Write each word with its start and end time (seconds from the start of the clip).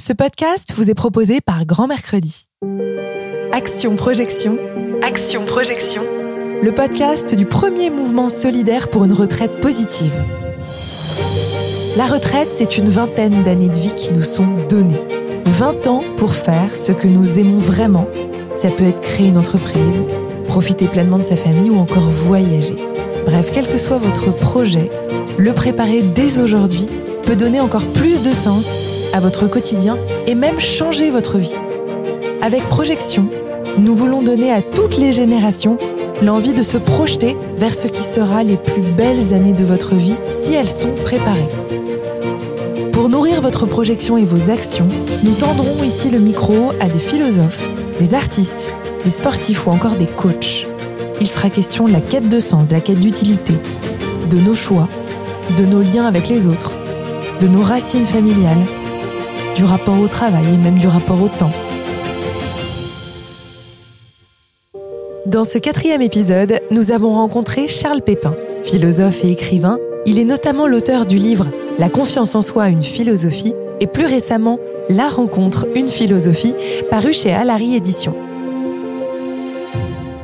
Ce 0.00 0.12
podcast 0.12 0.74
vous 0.76 0.92
est 0.92 0.94
proposé 0.94 1.40
par 1.40 1.66
Grand 1.66 1.88
Mercredi. 1.88 2.46
Action 3.50 3.96
Projection. 3.96 4.56
Action 5.02 5.44
Projection. 5.44 6.02
Le 6.62 6.70
podcast 6.70 7.34
du 7.34 7.44
premier 7.44 7.90
mouvement 7.90 8.28
solidaire 8.28 8.90
pour 8.90 9.04
une 9.04 9.12
retraite 9.12 9.60
positive. 9.60 10.12
La 11.96 12.06
retraite, 12.06 12.52
c'est 12.52 12.78
une 12.78 12.88
vingtaine 12.88 13.42
d'années 13.42 13.70
de 13.70 13.76
vie 13.76 13.96
qui 13.96 14.12
nous 14.12 14.22
sont 14.22 14.46
données. 14.68 15.02
20 15.46 15.88
ans 15.88 16.04
pour 16.16 16.32
faire 16.32 16.76
ce 16.76 16.92
que 16.92 17.08
nous 17.08 17.40
aimons 17.40 17.58
vraiment. 17.58 18.06
Ça 18.54 18.70
peut 18.70 18.84
être 18.84 19.00
créer 19.00 19.26
une 19.26 19.38
entreprise, 19.38 20.04
profiter 20.44 20.86
pleinement 20.86 21.18
de 21.18 21.24
sa 21.24 21.36
famille 21.36 21.70
ou 21.70 21.78
encore 21.78 22.08
voyager. 22.08 22.76
Bref, 23.26 23.50
quel 23.52 23.66
que 23.66 23.78
soit 23.78 23.98
votre 23.98 24.32
projet, 24.32 24.90
le 25.38 25.52
préparer 25.52 26.02
dès 26.02 26.38
aujourd'hui 26.38 26.86
peut 27.28 27.36
donner 27.36 27.60
encore 27.60 27.84
plus 27.84 28.22
de 28.22 28.32
sens 28.32 28.88
à 29.12 29.20
votre 29.20 29.48
quotidien 29.48 29.98
et 30.26 30.34
même 30.34 30.58
changer 30.58 31.10
votre 31.10 31.36
vie. 31.36 31.58
Avec 32.40 32.66
Projection, 32.70 33.28
nous 33.76 33.94
voulons 33.94 34.22
donner 34.22 34.50
à 34.50 34.62
toutes 34.62 34.96
les 34.96 35.12
générations 35.12 35.76
l'envie 36.22 36.54
de 36.54 36.62
se 36.62 36.78
projeter 36.78 37.36
vers 37.58 37.74
ce 37.74 37.86
qui 37.86 38.02
sera 38.02 38.42
les 38.44 38.56
plus 38.56 38.80
belles 38.80 39.34
années 39.34 39.52
de 39.52 39.62
votre 39.62 39.94
vie 39.94 40.16
si 40.30 40.54
elles 40.54 40.70
sont 40.70 40.94
préparées. 41.04 41.50
Pour 42.92 43.10
nourrir 43.10 43.42
votre 43.42 43.66
projection 43.66 44.16
et 44.16 44.24
vos 44.24 44.50
actions, 44.50 44.88
nous 45.22 45.34
tendrons 45.34 45.84
ici 45.84 46.08
le 46.08 46.20
micro 46.20 46.72
à 46.80 46.88
des 46.88 46.98
philosophes, 46.98 47.68
des 48.00 48.14
artistes, 48.14 48.70
des 49.04 49.10
sportifs 49.10 49.66
ou 49.66 49.70
encore 49.70 49.96
des 49.96 50.06
coachs. 50.06 50.66
Il 51.20 51.26
sera 51.26 51.50
question 51.50 51.88
de 51.88 51.92
la 51.92 52.00
quête 52.00 52.30
de 52.30 52.40
sens, 52.40 52.68
de 52.68 52.72
la 52.72 52.80
quête 52.80 53.00
d'utilité, 53.00 53.52
de 54.30 54.38
nos 54.38 54.54
choix, 54.54 54.88
de 55.58 55.66
nos 55.66 55.82
liens 55.82 56.06
avec 56.06 56.30
les 56.30 56.46
autres, 56.46 56.74
de 57.40 57.46
nos 57.46 57.62
racines 57.62 58.04
familiales, 58.04 58.64
du 59.54 59.64
rapport 59.64 59.98
au 60.00 60.08
travail 60.08 60.44
et 60.54 60.56
même 60.56 60.78
du 60.78 60.88
rapport 60.88 61.22
au 61.22 61.28
temps. 61.28 61.52
Dans 65.26 65.44
ce 65.44 65.58
quatrième 65.58 66.02
épisode, 66.02 66.60
nous 66.70 66.90
avons 66.90 67.12
rencontré 67.12 67.68
Charles 67.68 68.02
Pépin. 68.02 68.34
Philosophe 68.62 69.24
et 69.24 69.30
écrivain, 69.30 69.78
il 70.04 70.18
est 70.18 70.24
notamment 70.24 70.66
l'auteur 70.66 71.06
du 71.06 71.16
livre 71.16 71.48
La 71.78 71.88
confiance 71.88 72.34
en 72.34 72.42
soi, 72.42 72.68
une 72.68 72.82
philosophie 72.82 73.54
et 73.80 73.86
plus 73.86 74.06
récemment 74.06 74.58
La 74.88 75.08
rencontre, 75.08 75.66
une 75.76 75.88
philosophie, 75.88 76.54
paru 76.90 77.12
chez 77.12 77.32
Alary 77.32 77.76
Éditions. 77.76 78.16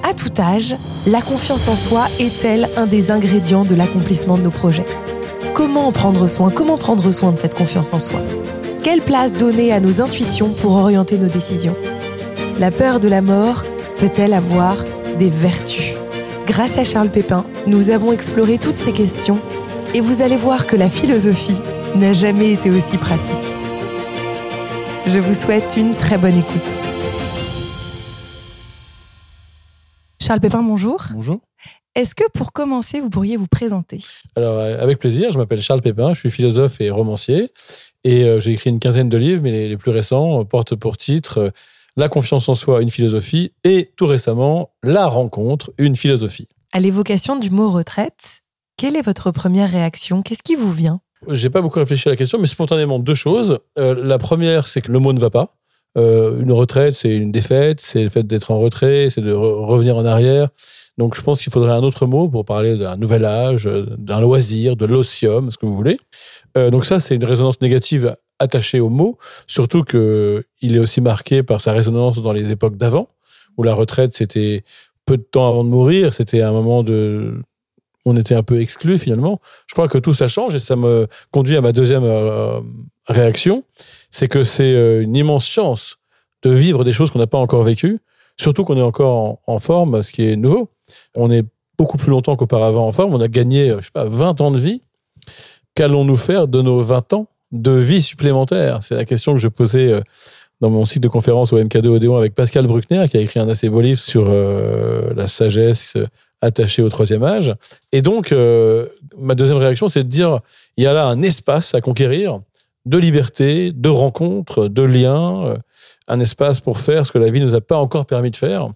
À 0.03 0.15
tout 0.15 0.33
âge, 0.41 0.77
la 1.07 1.21
confiance 1.21 1.69
en 1.69 1.77
soi 1.77 2.07
est-elle 2.19 2.69
un 2.77 2.87
des 2.87 3.11
ingrédients 3.11 3.65
de 3.65 3.75
l'accomplissement 3.75 4.37
de 4.37 4.43
nos 4.43 4.51
projets? 4.51 4.85
Comment 5.55 5.87
en 5.87 5.93
prendre 5.93 6.27
soin 6.27 6.51
Comment 6.51 6.77
prendre 6.77 7.13
soin 7.13 7.31
de 7.31 7.39
cette 7.39 7.55
confiance 7.55 7.93
en 7.93 8.01
soi? 8.01 8.21
Quelle 8.83 9.01
place 9.01 9.37
donner 9.37 9.71
à 9.71 9.79
nos 9.79 10.01
intuitions 10.01 10.53
pour 10.53 10.73
orienter 10.73 11.17
nos 11.17 11.29
décisions? 11.29 11.77
La 12.59 12.73
peur 12.73 12.99
de 12.99 13.07
la 13.07 13.23
mort 13.23 13.63
peut-elle 13.99 14.33
avoir 14.33 14.83
des 15.17 15.31
vertus? 15.31 15.95
Grâce 16.49 16.77
à 16.79 16.83
Charles 16.83 17.09
Pépin, 17.09 17.45
nous 17.69 17.91
avons 17.91 18.11
exploré 18.11 18.59
toutes 18.59 18.79
ces 18.79 18.91
questions 18.91 19.39
et 19.95 20.01
vous 20.01 20.23
allez 20.23 20.37
voir 20.37 20.67
que 20.67 20.75
la 20.75 20.89
philosophie 20.89 21.61
n'a 21.95 22.13
jamais 22.13 22.51
été 22.53 22.73
aussi 22.73 22.99
pratique. 22.99 23.55
Je 25.07 25.21
vous 25.21 25.35
souhaite 25.35 25.77
une 25.77 25.95
très 25.95 26.19
bonne 26.19 26.37
écoute. 26.37 26.63
Charles 30.21 30.41
Pépin, 30.41 30.65
bonjour. 30.65 31.01
Bonjour. 31.13 31.39
Est-ce 31.95 32.17
que 32.17 32.25
pour 32.35 32.53
commencer, 32.53 32.99
vous 33.01 33.09
pourriez 33.09 33.37
vous 33.37 33.47
présenter? 33.47 33.99
Alors, 34.35 34.59
euh, 34.59 34.83
avec 34.83 34.99
plaisir, 34.99 35.31
je 35.31 35.39
m'appelle 35.39 35.63
Charles 35.63 35.81
Pépin, 35.81 36.13
je 36.13 36.19
suis 36.19 36.31
philosophe 36.31 36.81
et 36.81 36.91
romancier, 36.91 37.53
et 38.03 38.25
euh, 38.25 38.41
j'ai 38.41 38.51
écrit 38.51 38.71
une 38.71 38.81
quinzaine 38.81 39.09
de 39.09 39.17
livres, 39.17 39.43
mais 39.45 39.53
les, 39.53 39.69
les 39.69 39.77
plus 39.77 39.93
récents 39.93 40.41
euh, 40.41 40.45
portent 40.45 40.75
pour 40.75 40.97
titre 40.97 41.53
La 41.97 42.09
confiance 42.09 42.49
en 42.49 42.55
soi, 42.55 42.83
une 42.83 42.91
philosophie, 42.91 43.53
et 43.63 43.93
tout 43.97 44.07
récemment, 44.07 44.71
La 44.83 45.07
rencontre, 45.07 45.73
une 45.79 45.95
philosophie. 45.95 46.49
À 46.73 46.81
l'évocation 46.81 47.37
du 47.39 47.51
mot 47.51 47.71
retraite, 47.71 48.43
quelle 48.77 48.97
est 48.97 49.03
votre 49.03 49.31
première 49.31 49.71
réaction? 49.71 50.23
Qu'est-ce 50.23 50.43
qui 50.43 50.57
vous 50.57 50.73
vient? 50.73 51.01
J'ai 51.29 51.49
pas 51.49 51.63
beaucoup 51.63 51.79
réfléchi 51.79 52.09
à 52.09 52.11
la 52.11 52.17
question, 52.17 52.41
mais 52.41 52.49
spontanément, 52.49 52.99
deux 52.99 53.15
choses. 53.15 53.61
Euh, 53.79 53.95
la 54.05 54.19
première, 54.19 54.67
c'est 54.67 54.81
que 54.81 54.91
le 54.91 54.99
mot 54.99 55.13
ne 55.13 55.21
va 55.21 55.31
pas. 55.31 55.55
Euh, 55.97 56.41
une 56.43 56.51
retraite, 56.51 56.95
c'est 56.95 57.15
une 57.15 57.31
défaite, 57.31 57.81
c'est 57.81 58.03
le 58.03 58.11
fait 58.11 58.25
d'être 58.25 58.51
en 58.51 58.59
retrait, 58.59 59.11
c'est 59.11 59.21
de 59.21 59.33
re- 59.33 59.65
revenir 59.65 59.97
en 59.97 60.05
arrière. 60.05 60.49
Donc, 60.99 61.17
je 61.17 61.23
pense 61.23 61.43
qu'il 61.43 61.53
faudrait 61.53 61.73
un 61.73 61.83
autre 61.83 62.07
mot 62.07 62.29
pour 62.29 62.45
parler 62.45 62.77
d'un 62.77 62.97
nouvel 62.97 63.25
âge, 63.25 63.65
d'un 63.65 64.21
loisir, 64.21 64.77
de 64.77 64.87
l'osium, 64.87 65.51
ce 65.51 65.59
que 65.59 65.67
vous 65.67 65.75
voulez. 65.75 65.99
Euh, 66.57 66.71
donc 66.71 66.85
ça, 66.85 67.01
c'est 67.01 67.17
une 67.17 67.25
résonance 67.25 67.61
négative 67.61 68.17
attachée 68.39 68.81
au 68.81 68.89
mot, 68.89 69.19
surtout 69.47 69.85
que 69.85 70.45
il 70.61 70.77
est 70.77 70.79
aussi 70.79 71.01
marqué 71.01 71.43
par 71.43 71.61
sa 71.61 71.73
résonance 71.73 72.21
dans 72.23 72.33
les 72.33 72.53
époques 72.53 72.77
d'avant, 72.77 73.09
où 73.57 73.63
la 73.63 73.75
retraite, 73.75 74.15
c'était 74.15 74.65
peu 75.07 75.17
de 75.17 75.23
temps 75.23 75.49
avant 75.49 75.65
de 75.65 75.69
mourir, 75.69 76.15
c'était 76.15 76.43
un 76.43 76.53
moment 76.53 76.83
de... 76.83 77.35
On 78.07 78.17
était 78.19 78.35
un 78.35 78.43
peu 78.43 78.61
exclu 78.61 78.99
finalement. 78.99 79.41
Je 79.67 79.75
crois 79.75 79.89
que 79.89 79.97
tout 79.97 80.13
ça 80.13 80.29
change 80.29 80.55
et 80.55 80.59
ça 80.59 80.77
me 80.77 81.07
conduit 81.31 81.57
à 81.57 81.63
ma 81.63 81.73
deuxième 81.73 82.05
euh, 82.05 82.61
réaction, 83.07 83.65
c'est 84.11 84.29
que 84.29 84.45
c'est 84.45 84.75
euh, 84.75 85.03
une 85.03 85.17
immense 85.17 85.49
chance 85.49 85.97
de 86.43 86.51
vivre 86.51 86.85
des 86.85 86.93
choses 86.93 87.11
qu'on 87.11 87.19
n'a 87.19 87.27
pas 87.27 87.39
encore 87.39 87.63
vécues, 87.63 88.01
surtout 88.37 88.65
qu'on 88.65 88.77
est 88.77 88.83
encore 88.83 89.39
en, 89.47 89.59
forme, 89.59 90.03
ce 90.03 90.13
qui 90.13 90.29
est 90.29 90.37
nouveau. 90.37 90.69
On 91.15 91.31
est 91.31 91.45
beaucoup 91.79 91.97
plus 91.97 92.11
longtemps 92.11 92.37
qu'auparavant 92.37 92.87
en 92.87 92.93
forme, 92.93 93.15
on 93.15 93.21
a 93.21 93.29
gagné, 93.29 93.71
euh, 93.71 93.81
je 93.81 93.87
sais 93.87 93.93
pas, 93.93 94.05
20 94.05 94.41
ans 94.41 94.51
de 94.51 94.59
vie. 94.59 94.83
Qu'allons-nous 95.75 96.17
faire 96.17 96.47
de 96.47 96.63
nos 96.63 96.79
20 96.79 97.13
ans 97.15 97.27
de 97.53 97.73
vie 97.73 98.03
supplémentaire? 98.03 98.83
C'est 98.83 98.95
la 98.95 99.05
question 99.05 99.33
que 99.33 99.41
je 99.41 99.49
posais 99.49 99.93
euh, 99.93 100.01
dans 100.61 100.71
mon 100.71 100.85
cycle 100.85 101.01
de 101.01 101.09
conférence 101.09 101.53
au 101.53 101.59
MK2 101.59 101.89
Odéon 101.89 102.17
avec 102.17 102.35
Pascal 102.35 102.67
Bruckner, 102.67 103.07
qui 103.09 103.17
a 103.17 103.21
écrit 103.21 103.41
un 103.41 103.49
assez 103.49 103.69
beau 103.69 103.81
livre 103.81 103.99
sur 103.99 104.27
euh, 104.29 105.13
la 105.15 105.27
sagesse 105.27 105.97
attachée 106.41 106.83
au 106.83 106.89
troisième 106.89 107.25
âge. 107.25 107.55
Et 107.91 108.03
donc, 108.03 108.31
ma 108.31 109.35
deuxième 109.35 109.57
réaction, 109.57 109.89
c'est 109.89 110.05
de 110.05 110.09
dire, 110.09 110.41
il 110.77 110.85
y 110.85 110.87
a 110.87 110.93
là 110.93 111.07
un 111.07 111.23
espace 111.23 111.75
à 111.75 111.81
conquérir 111.81 112.39
de 112.85 112.99
liberté, 112.99 113.73
de 113.73 113.89
rencontres, 113.89 114.69
de 114.69 114.83
liens, 114.83 115.57
un 116.09 116.21
espace 116.21 116.61
pour 116.61 116.81
faire 116.81 117.07
ce 117.07 117.13
que 117.13 117.19
la 117.19 117.31
vie 117.31 117.41
nous 117.41 117.55
a 117.55 117.61
pas 117.61 117.79
encore 117.79 118.07
permis 118.07 118.31
de 118.31 118.37
faire. 118.37 118.69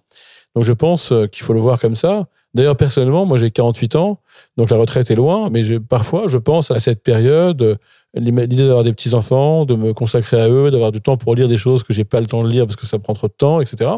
Donc 0.55 0.63
je 0.63 0.73
pense 0.73 1.11
euh, 1.11 1.27
qu'il 1.27 1.43
faut 1.43 1.53
le 1.53 1.59
voir 1.59 1.79
comme 1.79 1.95
ça. 1.95 2.27
D'ailleurs, 2.53 2.75
personnellement, 2.75 3.25
moi 3.25 3.37
j'ai 3.37 3.51
48 3.51 3.95
ans, 3.95 4.19
donc 4.57 4.71
la 4.71 4.77
retraite 4.77 5.11
est 5.11 5.15
loin, 5.15 5.49
mais 5.51 5.63
je, 5.63 5.75
parfois 5.75 6.23
je 6.27 6.37
pense 6.37 6.71
à 6.71 6.79
cette 6.79 7.03
période, 7.03 7.61
euh, 7.61 7.75
l'idée 8.15 8.65
d'avoir 8.65 8.83
des 8.83 8.93
petits-enfants, 8.93 9.65
de 9.65 9.75
me 9.75 9.93
consacrer 9.93 10.41
à 10.41 10.49
eux, 10.49 10.71
d'avoir 10.71 10.91
du 10.91 11.01
temps 11.01 11.17
pour 11.17 11.35
lire 11.35 11.47
des 11.47 11.57
choses 11.57 11.83
que 11.83 11.93
j'ai 11.93 12.05
pas 12.05 12.19
le 12.19 12.25
temps 12.25 12.43
de 12.43 12.49
lire 12.49 12.65
parce 12.65 12.75
que 12.75 12.87
ça 12.87 12.97
prend 12.97 13.13
trop 13.13 13.27
de 13.27 13.33
temps, 13.33 13.61
etc. 13.61 13.91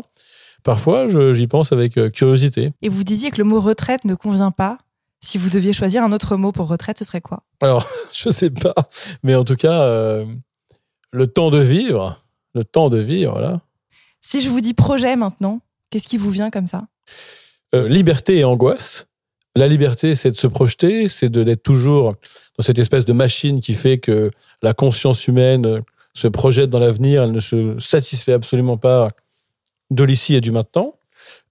Parfois, 0.63 1.07
j'y 1.33 1.47
pense 1.47 1.71
avec 1.71 1.97
euh, 1.97 2.09
curiosité. 2.09 2.71
Et 2.81 2.89
vous 2.89 3.03
disiez 3.03 3.31
que 3.31 3.37
le 3.37 3.45
mot 3.45 3.59
retraite 3.59 4.05
ne 4.05 4.15
convient 4.15 4.51
pas. 4.51 4.77
Si 5.23 5.37
vous 5.37 5.49
deviez 5.49 5.73
choisir 5.73 6.03
un 6.03 6.11
autre 6.11 6.35
mot 6.35 6.51
pour 6.51 6.67
retraite, 6.67 6.97
ce 6.97 7.05
serait 7.05 7.21
quoi? 7.21 7.43
Alors, 7.61 7.87
je 8.13 8.29
sais 8.29 8.49
pas, 8.49 8.75
mais 9.23 9.35
en 9.35 9.43
tout 9.43 9.55
cas, 9.55 9.81
euh, 9.83 10.25
le 11.11 11.27
temps 11.27 11.49
de 11.49 11.59
vivre, 11.59 12.20
le 12.53 12.63
temps 12.63 12.89
de 12.89 12.99
vivre, 12.99 13.33
voilà. 13.33 13.61
Si 14.21 14.41
je 14.41 14.49
vous 14.49 14.61
dis 14.61 14.73
projet 14.73 15.15
maintenant, 15.15 15.61
qu'est-ce 15.89 16.07
qui 16.07 16.17
vous 16.17 16.29
vient 16.29 16.49
comme 16.49 16.65
ça? 16.65 16.83
Euh, 17.73 17.87
liberté 17.87 18.37
et 18.37 18.43
angoisse. 18.43 19.07
La 19.55 19.67
liberté, 19.67 20.15
c'est 20.15 20.31
de 20.31 20.35
se 20.35 20.47
projeter, 20.47 21.07
c'est 21.07 21.29
de 21.29 21.43
d'être 21.43 21.63
toujours 21.63 22.15
dans 22.57 22.63
cette 22.63 22.79
espèce 22.79 23.05
de 23.05 23.13
machine 23.13 23.59
qui 23.59 23.73
fait 23.73 23.97
que 23.97 24.31
la 24.61 24.73
conscience 24.73 25.27
humaine 25.27 25.65
euh, 25.65 25.81
se 26.13 26.27
projette 26.27 26.69
dans 26.69 26.79
l'avenir, 26.79 27.23
elle 27.23 27.31
ne 27.31 27.39
se 27.39 27.79
satisfait 27.79 28.33
absolument 28.33 28.77
pas 28.77 29.09
de 29.89 30.03
l'ici 30.03 30.35
et 30.35 30.41
du 30.41 30.51
maintenant, 30.51 30.95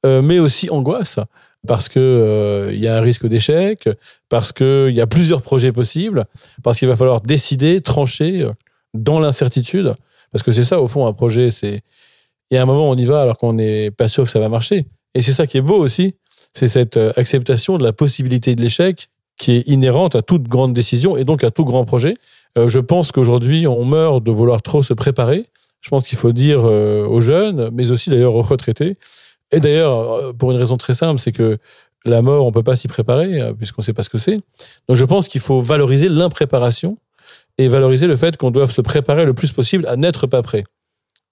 Euh, 0.06 0.22
mais 0.22 0.38
aussi 0.38 0.70
angoisse 0.70 1.18
parce 1.66 1.88
que 1.88 2.00
euh, 2.00 2.72
il 2.72 2.80
y 2.80 2.88
a 2.88 2.96
un 2.96 3.00
risque 3.02 3.26
d'échec, 3.26 3.88
parce 4.28 4.50
que 4.52 4.88
il 4.88 4.96
y 4.96 5.00
a 5.00 5.06
plusieurs 5.06 5.42
projets 5.42 5.72
possibles, 5.72 6.24
parce 6.62 6.78
qu'il 6.78 6.88
va 6.88 6.96
falloir 6.96 7.20
décider, 7.20 7.82
trancher 7.82 8.40
euh, 8.40 8.52
dans 8.94 9.20
l'incertitude, 9.20 9.94
parce 10.32 10.42
que 10.42 10.52
c'est 10.52 10.64
ça 10.64 10.80
au 10.80 10.86
fond 10.86 11.06
un 11.06 11.12
projet, 11.12 11.50
c'est 11.50 11.80
il 12.50 12.56
y 12.56 12.58
a 12.58 12.62
un 12.62 12.66
moment 12.66 12.90
on 12.90 12.96
y 12.96 13.04
va 13.04 13.20
alors 13.20 13.36
qu'on 13.36 13.52
n'est 13.52 13.90
pas 13.90 14.08
sûr 14.08 14.24
que 14.24 14.30
ça 14.30 14.40
va 14.40 14.48
marcher. 14.48 14.86
Et 15.14 15.22
c'est 15.22 15.32
ça 15.32 15.46
qui 15.46 15.58
est 15.58 15.62
beau 15.62 15.76
aussi, 15.76 16.14
c'est 16.52 16.66
cette 16.66 16.96
euh, 16.96 17.12
acceptation 17.16 17.78
de 17.78 17.84
la 17.84 17.92
possibilité 17.92 18.54
de 18.54 18.60
l'échec 18.60 19.08
qui 19.36 19.52
est 19.52 19.68
inhérente 19.68 20.14
à 20.14 20.22
toute 20.22 20.44
grande 20.44 20.74
décision 20.74 21.16
et 21.16 21.24
donc 21.24 21.44
à 21.44 21.50
tout 21.50 21.64
grand 21.64 21.84
projet. 21.84 22.16
Euh, 22.58 22.68
je 22.68 22.78
pense 22.78 23.12
qu'aujourd'hui, 23.12 23.66
on 23.66 23.84
meurt 23.84 24.22
de 24.22 24.30
vouloir 24.30 24.62
trop 24.62 24.82
se 24.82 24.94
préparer. 24.94 25.46
Je 25.80 25.88
pense 25.88 26.06
qu'il 26.06 26.18
faut 26.18 26.32
dire 26.32 26.60
euh, 26.64 27.06
aux 27.06 27.20
jeunes, 27.20 27.70
mais 27.72 27.90
aussi 27.90 28.10
d'ailleurs 28.10 28.34
aux 28.34 28.42
retraités. 28.42 28.96
Et 29.52 29.60
d'ailleurs, 29.60 30.34
pour 30.36 30.52
une 30.52 30.58
raison 30.58 30.76
très 30.76 30.94
simple, 30.94 31.20
c'est 31.20 31.32
que 31.32 31.58
la 32.04 32.22
mort, 32.22 32.46
on 32.46 32.52
peut 32.52 32.62
pas 32.62 32.76
s'y 32.76 32.86
préparer 32.86 33.52
puisqu'on 33.54 33.82
sait 33.82 33.92
pas 33.92 34.04
ce 34.04 34.08
que 34.10 34.18
c'est. 34.18 34.38
Donc 34.88 34.96
je 34.96 35.04
pense 35.04 35.26
qu'il 35.26 35.40
faut 35.40 35.60
valoriser 35.60 36.08
l'impréparation 36.08 36.98
et 37.60 37.68
valoriser 37.68 38.06
le 38.06 38.16
fait 38.16 38.38
qu'on 38.38 38.50
doit 38.50 38.66
se 38.66 38.80
préparer 38.80 39.26
le 39.26 39.34
plus 39.34 39.52
possible 39.52 39.86
à 39.86 39.96
n'être 39.96 40.26
pas 40.26 40.40
prêt. 40.40 40.64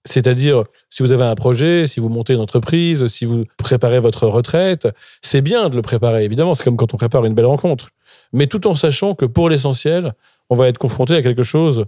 C'est-à-dire, 0.05 0.63
si 0.91 1.01
vous 1.01 1.11
avez 1.11 1.23
un 1.23 1.33
projet, 1.33 1.87
si 1.87 1.99
vous 1.99 2.07
montez 2.07 2.33
une 2.33 2.39
entreprise, 2.39 3.07
si 3.07 3.25
vous 3.25 3.45
préparez 3.57 3.99
votre 3.99 4.27
retraite, 4.27 4.87
c'est 5.23 5.41
bien 5.41 5.69
de 5.69 5.75
le 5.75 5.81
préparer, 5.81 6.23
évidemment. 6.23 6.53
C'est 6.53 6.63
comme 6.63 6.77
quand 6.77 6.93
on 6.93 6.97
prépare 6.97 7.25
une 7.25 7.33
belle 7.33 7.47
rencontre. 7.47 7.89
Mais 8.31 8.45
tout 8.45 8.67
en 8.67 8.75
sachant 8.75 9.15
que 9.15 9.25
pour 9.25 9.49
l'essentiel, 9.49 10.13
on 10.51 10.55
va 10.55 10.67
être 10.67 10.77
confronté 10.77 11.15
à 11.15 11.23
quelque 11.23 11.43
chose 11.43 11.85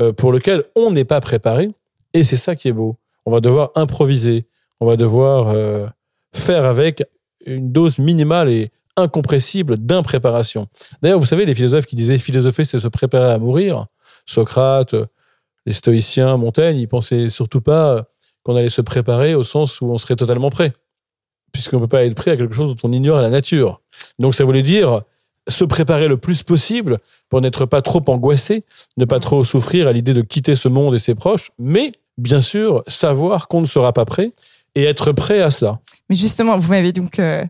euh, 0.00 0.12
pour 0.12 0.32
lequel 0.32 0.64
on 0.74 0.90
n'est 0.90 1.04
pas 1.04 1.20
préparé. 1.20 1.70
Et 2.14 2.24
c'est 2.24 2.36
ça 2.36 2.56
qui 2.56 2.68
est 2.68 2.72
beau. 2.72 2.96
On 3.26 3.30
va 3.30 3.40
devoir 3.40 3.70
improviser, 3.76 4.46
on 4.80 4.86
va 4.86 4.96
devoir 4.96 5.48
euh, 5.48 5.86
faire 6.34 6.64
avec 6.64 7.04
une 7.46 7.70
dose 7.70 8.00
minimale 8.00 8.50
et 8.50 8.70
incompressible 8.96 9.78
d'impréparation. 9.78 10.68
D'ailleurs, 11.02 11.18
vous 11.18 11.24
savez, 11.24 11.46
les 11.46 11.54
philosophes 11.54 11.86
qui 11.86 11.96
disaient 11.96 12.18
philosopher, 12.18 12.64
c'est 12.64 12.78
se 12.78 12.88
préparer 12.88 13.32
à 13.32 13.38
mourir. 13.38 13.86
Socrate, 14.26 14.94
les 15.66 15.72
stoïciens, 15.72 16.36
Montaigne, 16.36 16.78
ils 16.78 16.88
pensaient 16.88 17.28
surtout 17.28 17.60
pas 17.60 18.06
qu'on 18.42 18.56
allait 18.56 18.68
se 18.68 18.82
préparer 18.82 19.34
au 19.34 19.42
sens 19.42 19.80
où 19.80 19.86
on 19.86 19.98
serait 19.98 20.16
totalement 20.16 20.50
prêt. 20.50 20.72
Puisqu'on 21.52 21.80
peut 21.80 21.88
pas 21.88 22.04
être 22.04 22.14
prêt 22.14 22.32
à 22.32 22.36
quelque 22.36 22.54
chose 22.54 22.68
dont 22.68 22.88
on 22.88 22.92
ignore 22.92 23.20
la 23.20 23.30
nature. 23.30 23.80
Donc 24.18 24.34
ça 24.34 24.44
voulait 24.44 24.62
dire 24.62 25.02
se 25.48 25.64
préparer 25.64 26.08
le 26.08 26.16
plus 26.16 26.42
possible 26.42 26.98
pour 27.28 27.40
n'être 27.40 27.66
pas 27.66 27.82
trop 27.82 28.02
angoissé, 28.08 28.64
ne 28.96 29.04
pas 29.04 29.20
trop 29.20 29.44
souffrir 29.44 29.88
à 29.88 29.92
l'idée 29.92 30.14
de 30.14 30.22
quitter 30.22 30.54
ce 30.54 30.68
monde 30.68 30.94
et 30.94 30.98
ses 30.98 31.14
proches, 31.14 31.50
mais 31.58 31.92
bien 32.16 32.40
sûr 32.40 32.82
savoir 32.86 33.48
qu'on 33.48 33.60
ne 33.60 33.66
sera 33.66 33.92
pas 33.92 34.04
prêt 34.04 34.32
et 34.74 34.84
être 34.84 35.12
prêt 35.12 35.40
à 35.40 35.50
cela. 35.50 35.80
Mais 36.08 36.16
justement, 36.16 36.56
vous 36.56 36.70
m'avez 36.70 36.92
donc 36.92 37.18
euh, 37.18 37.44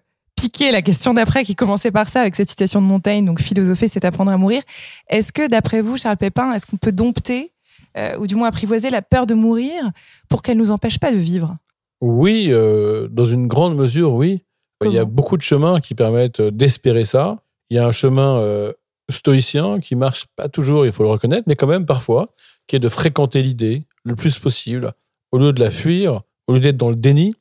piqué 0.44 0.72
la 0.72 0.82
question 0.82 1.14
d'après 1.14 1.42
qui 1.42 1.54
commençait 1.54 1.90
par 1.90 2.10
ça 2.10 2.20
avec 2.20 2.34
cette 2.34 2.50
citation 2.50 2.82
de 2.82 2.86
Montaigne, 2.86 3.24
donc 3.24 3.40
philosopher 3.40 3.88
c'est 3.88 4.04
apprendre 4.04 4.30
à 4.30 4.36
mourir. 4.36 4.62
Est-ce 5.08 5.32
que 5.32 5.48
d'après 5.48 5.80
vous, 5.80 5.96
Charles 5.96 6.18
Pépin, 6.18 6.52
est-ce 6.52 6.66
qu'on 6.66 6.76
peut 6.76 6.92
dompter 6.92 7.52
euh, 7.96 8.18
ou 8.18 8.26
du 8.26 8.34
moins 8.34 8.48
apprivoiser 8.48 8.90
la 8.90 9.00
peur 9.00 9.24
de 9.26 9.32
mourir 9.32 9.90
pour 10.28 10.42
qu'elle 10.42 10.58
nous 10.58 10.70
empêche 10.70 10.98
pas 10.98 11.12
de 11.12 11.16
vivre? 11.16 11.56
Oui, 12.02 12.48
euh, 12.50 13.08
dans 13.08 13.24
une 13.24 13.48
grande 13.48 13.74
mesure, 13.74 14.12
oui. 14.12 14.42
Il 14.84 14.92
y 14.92 14.98
a 14.98 15.06
beaucoup 15.06 15.38
de 15.38 15.42
chemins 15.42 15.80
qui 15.80 15.94
permettent 15.94 16.42
d'espérer 16.42 17.06
ça. 17.06 17.38
Il 17.70 17.78
y 17.78 17.80
a 17.80 17.86
un 17.86 17.92
chemin 17.92 18.36
euh, 18.36 18.70
stoïcien 19.10 19.80
qui 19.80 19.96
marche 19.96 20.26
pas 20.36 20.50
toujours, 20.50 20.84
il 20.84 20.92
faut 20.92 21.04
le 21.04 21.08
reconnaître, 21.08 21.44
mais 21.46 21.56
quand 21.56 21.68
même 21.68 21.86
parfois, 21.86 22.34
qui 22.66 22.76
est 22.76 22.80
de 22.80 22.90
fréquenter 22.90 23.40
l'idée 23.40 23.84
le 24.04 24.14
plus 24.14 24.38
possible, 24.38 24.92
au 25.32 25.38
lieu 25.38 25.54
de 25.54 25.60
la 25.60 25.70
fuir, 25.70 26.20
au 26.46 26.52
lieu 26.52 26.60
d'être 26.60 26.76
dans 26.76 26.90
le 26.90 26.96
déni, 26.96 27.32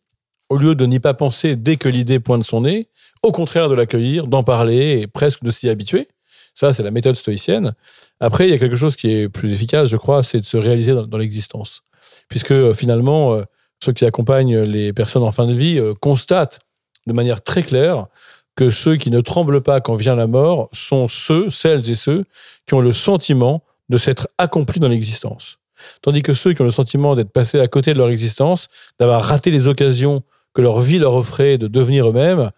au 0.50 0.57
lieu 0.57 0.75
de 0.75 0.86
n'y 0.86 1.00
pas 1.00 1.13
penser 1.13 1.56
dès 1.56 1.78
que 1.78 1.90
l'idée 1.90 2.19
pointe 2.19 2.44
son 2.44 2.62
nez, 2.62 2.90
au 3.22 3.31
contraire 3.31 3.69
de 3.69 3.75
l'accueillir, 3.75 4.28
d'en 4.28 4.44
parler 4.44 5.00
et 5.01 5.07
presque 5.07 5.44
de 5.44 5.51
s'y 5.51 5.69
habituer. 5.69 6.07
Ça, 6.54 6.74
c'est 6.74 6.84
la 6.84 6.92
méthode 6.92 7.16
stoïcienne. 7.16 7.74
Après, 8.19 8.48
il 8.48 8.51
y 8.51 8.54
a 8.54 8.60
quelque 8.60 8.75
chose 8.75 8.95
qui 8.95 9.12
est 9.12 9.30
plus 9.30 9.51
efficace, 9.51 9.90
je 9.90 9.98
crois, 9.98 10.22
c'est 10.22 10.40
de 10.40 10.45
se 10.45 10.57
réaliser 10.57 10.94
dans, 10.94 11.18
l'existence. 11.18 11.81
Puisque 12.30 12.51
euh, 12.51 12.74
finalement, 12.74 13.34
euh, 13.34 13.44
ceux 13.84 13.94
qui 13.94 14.06
accompagnent 14.06 14.60
les 14.60 14.94
personnes 14.94 15.24
en 15.24 15.31
fin 15.31 15.48
de 15.48 15.54
vie 15.54 15.81
constatent 16.00 16.60
de 17.07 17.13
manière 17.13 17.42
très 17.42 17.63
claire 17.63 18.07
que 18.56 18.69
ceux 18.69 18.98
qui 18.98 19.12
ne 19.12 19.22
tremblent 19.22 19.62
pas 19.62 19.81
quand 19.81 19.96
vient 19.96 20.16
la 20.16 20.28
mort 20.28 20.69
sont 20.72 21.07
ceux, 21.07 21.50
celles 21.50 21.89
et 21.89 21.96
ceux 21.96 22.25
qui 22.68 22.75
ont 22.75 22.81
le 22.81 22.92
sentiment 22.92 23.63
de 23.89 23.98
s'être 23.98 24.28
accomplis 24.38 24.80
dans 24.80 24.88
l'existence. 24.88 25.57
Tandis 26.01 26.22
que 26.22 26.34
ceux 26.34 26.54
qui 26.54 26.62
ont 26.62 26.66
le 26.66 26.72
sentiment 26.72 27.16
d'être 27.16 27.31
passés 27.31 27.60
à 27.60 27.68
côté 27.68 27.94
de 27.94 27.98
leur 27.98 28.10
existence, 28.10 28.68
d'avoir 29.00 29.24
raté 29.24 29.51
les 29.51 29.68
occasions 29.68 30.24
que 30.54 30.62
leur 30.62 30.80
vie 30.80 31.00
leur 31.00 31.16
offrait 31.16 31.58
de 31.58 31.68
devenir 31.68 32.10
eux-mêmes, 32.10 32.52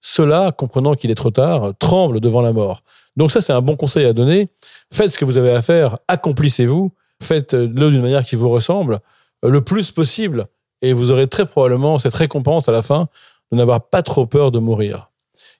ceux-là, 0.00 0.52
comprenant 0.52 0.94
qu'il 0.94 1.10
est 1.10 1.16
trop 1.16 1.30
tard, 1.30 1.72
tremblent 1.78 2.20
devant 2.20 2.42
la 2.42 2.52
mort. 2.52 2.82
Donc 3.16 3.30
ça, 3.30 3.40
c'est 3.40 3.52
un 3.52 3.60
bon 3.60 3.76
conseil 3.76 4.06
à 4.06 4.12
donner. 4.12 4.48
Faites 4.92 5.10
ce 5.10 5.18
que 5.18 5.24
vous 5.24 5.36
avez 5.36 5.50
à 5.50 5.62
faire, 5.62 5.98
accomplissez-vous, 6.08 6.92
faites-le 7.22 7.90
d'une 7.90 8.02
manière 8.02 8.24
qui 8.24 8.36
vous 8.36 8.48
ressemble, 8.48 9.00
le 9.42 9.60
plus 9.60 9.90
possible, 9.90 10.46
et 10.82 10.92
vous 10.92 11.10
aurez 11.10 11.26
très 11.26 11.46
probablement 11.46 11.98
cette 11.98 12.14
récompense 12.14 12.68
à 12.68 12.72
la 12.72 12.82
fin 12.82 13.08
de 13.52 13.56
n'avoir 13.56 13.82
pas 13.82 14.02
trop 14.02 14.26
peur 14.26 14.50
de 14.50 14.58
mourir. 14.58 15.10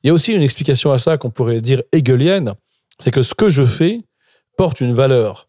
Il 0.03 0.07
y 0.07 0.11
a 0.11 0.15
aussi 0.15 0.33
une 0.33 0.43
explication 0.43 0.93
à 0.93 0.99
ça 0.99 1.19
qu'on 1.19 1.31
pourrait 1.31 1.61
dire 1.61 1.83
hegelienne, 1.93 2.55
c'est 2.99 3.11
que 3.11 3.23
ce 3.23 3.35
que 3.35 3.49
je 3.49 3.65
fais 3.65 4.01
porte 4.57 4.81
une 4.81 4.95
valeur. 4.95 5.49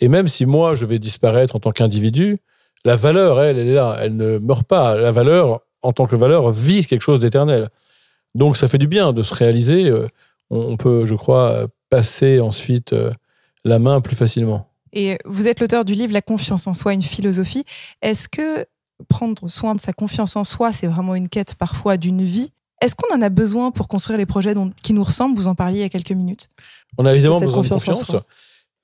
Et 0.00 0.08
même 0.08 0.28
si 0.28 0.46
moi, 0.46 0.74
je 0.74 0.86
vais 0.86 0.98
disparaître 0.98 1.56
en 1.56 1.58
tant 1.58 1.72
qu'individu, 1.72 2.38
la 2.84 2.94
valeur, 2.94 3.40
elle, 3.40 3.58
elle 3.58 3.68
est 3.68 3.74
là, 3.74 3.96
elle 4.00 4.16
ne 4.16 4.38
meurt 4.38 4.64
pas. 4.64 4.94
La 4.96 5.10
valeur, 5.10 5.60
en 5.82 5.92
tant 5.92 6.06
que 6.06 6.16
valeur, 6.16 6.50
vise 6.50 6.86
quelque 6.86 7.02
chose 7.02 7.20
d'éternel. 7.20 7.68
Donc 8.34 8.56
ça 8.56 8.68
fait 8.68 8.78
du 8.78 8.86
bien 8.86 9.12
de 9.12 9.22
se 9.22 9.34
réaliser. 9.34 9.88
Euh, 9.88 10.06
on 10.50 10.76
peut, 10.76 11.04
je 11.04 11.14
crois, 11.14 11.66
passer 11.90 12.40
ensuite 12.40 12.92
euh, 12.92 13.12
la 13.64 13.78
main 13.78 14.00
plus 14.00 14.16
facilement. 14.16 14.68
Et 14.92 15.18
vous 15.24 15.48
êtes 15.48 15.60
l'auteur 15.60 15.84
du 15.84 15.94
livre 15.94 16.12
La 16.12 16.22
confiance 16.22 16.66
en 16.66 16.74
soi, 16.74 16.94
une 16.94 17.02
philosophie. 17.02 17.64
Est-ce 18.02 18.28
que 18.28 18.66
prendre 19.08 19.48
soin 19.48 19.74
de 19.74 19.80
sa 19.80 19.92
confiance 19.92 20.36
en 20.36 20.44
soi, 20.44 20.72
c'est 20.72 20.86
vraiment 20.86 21.14
une 21.14 21.28
quête 21.28 21.54
parfois 21.54 21.96
d'une 21.96 22.22
vie? 22.22 22.52
Est-ce 22.80 22.94
qu'on 22.94 23.14
en 23.14 23.22
a 23.22 23.28
besoin 23.28 23.70
pour 23.70 23.88
construire 23.88 24.18
les 24.18 24.26
projets 24.26 24.54
qui 24.82 24.92
nous 24.92 25.02
ressemblent? 25.02 25.36
Vous 25.36 25.48
en 25.48 25.54
parliez 25.54 25.78
il 25.78 25.82
y 25.82 25.84
a 25.84 25.88
quelques 25.88 26.12
minutes. 26.12 26.48
On 26.96 27.06
a 27.06 27.12
évidemment 27.12 27.40
besoin 27.40 27.50
de 27.50 27.56
confiance, 27.56 28.12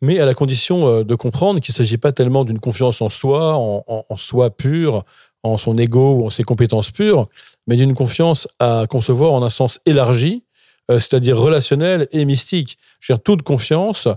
mais 0.01 0.21
à 0.21 0.27
la 0.27 0.35
condition 0.35 0.89
euh, 0.89 1.05
de 1.05 1.15
comprendre 1.15 1.61
qu'il 1.61 1.73
ne 1.73 1.77
s'agit 1.77 1.99
pas 1.99 2.13
tellement 2.13 2.45
d'une 2.45 2.59
confiance 2.59 3.01
en 3.01 3.09
soi, 3.09 3.57
en, 3.57 4.17
soi 4.17 4.51
pur, 4.51 5.05
en 5.45 5.57
son 5.57 5.79
ego 5.79 6.15
ou 6.15 6.27
en 6.27 6.31
ses 6.31 6.43
compétences 6.43 6.91
pures, 6.91 7.27
mais 7.67 7.77
d'une 7.77 7.95
confiance 7.95 8.49
à 8.59 8.87
concevoir 8.89 9.33
en 9.33 9.43
un 9.43 9.51
sens 9.51 9.79
élargi, 9.87 10.45
euh, 10.91 10.99
c'est-à-dire 10.99 11.39
relationnel 11.39 12.09
et 12.11 12.25
mystique. 12.25 12.77
Je 12.99 13.13
veux 13.13 13.17
dire, 13.17 13.23
toute 13.23 13.43
confiance 13.43 14.09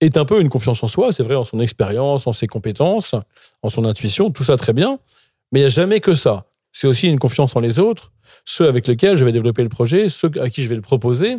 est 0.00 0.16
un 0.16 0.24
peu 0.24 0.40
une 0.40 0.50
confiance 0.50 0.82
en 0.82 0.88
soi, 0.88 1.10
c'est 1.10 1.22
vrai, 1.22 1.34
en 1.34 1.44
son 1.44 1.60
expérience, 1.60 2.26
en 2.26 2.32
ses 2.32 2.46
compétences, 2.46 3.14
en 3.62 3.68
son 3.68 3.84
intuition, 3.84 4.30
tout 4.30 4.44
ça 4.44 4.56
très 4.56 4.72
bien, 4.72 4.98
mais 5.52 5.60
il 5.60 5.62
n'y 5.62 5.66
a 5.66 5.70
jamais 5.70 6.00
que 6.00 6.14
ça. 6.14 6.44
C'est 6.72 6.86
aussi 6.86 7.08
une 7.08 7.18
confiance 7.18 7.56
en 7.56 7.60
les 7.60 7.78
autres, 7.78 8.12
ceux 8.44 8.68
avec 8.68 8.86
lesquels 8.86 9.16
je 9.16 9.24
vais 9.24 9.32
développer 9.32 9.62
le 9.62 9.68
projet, 9.68 10.08
ceux 10.08 10.30
à 10.40 10.50
qui 10.50 10.62
je 10.62 10.68
vais 10.68 10.74
le 10.74 10.82
proposer, 10.82 11.38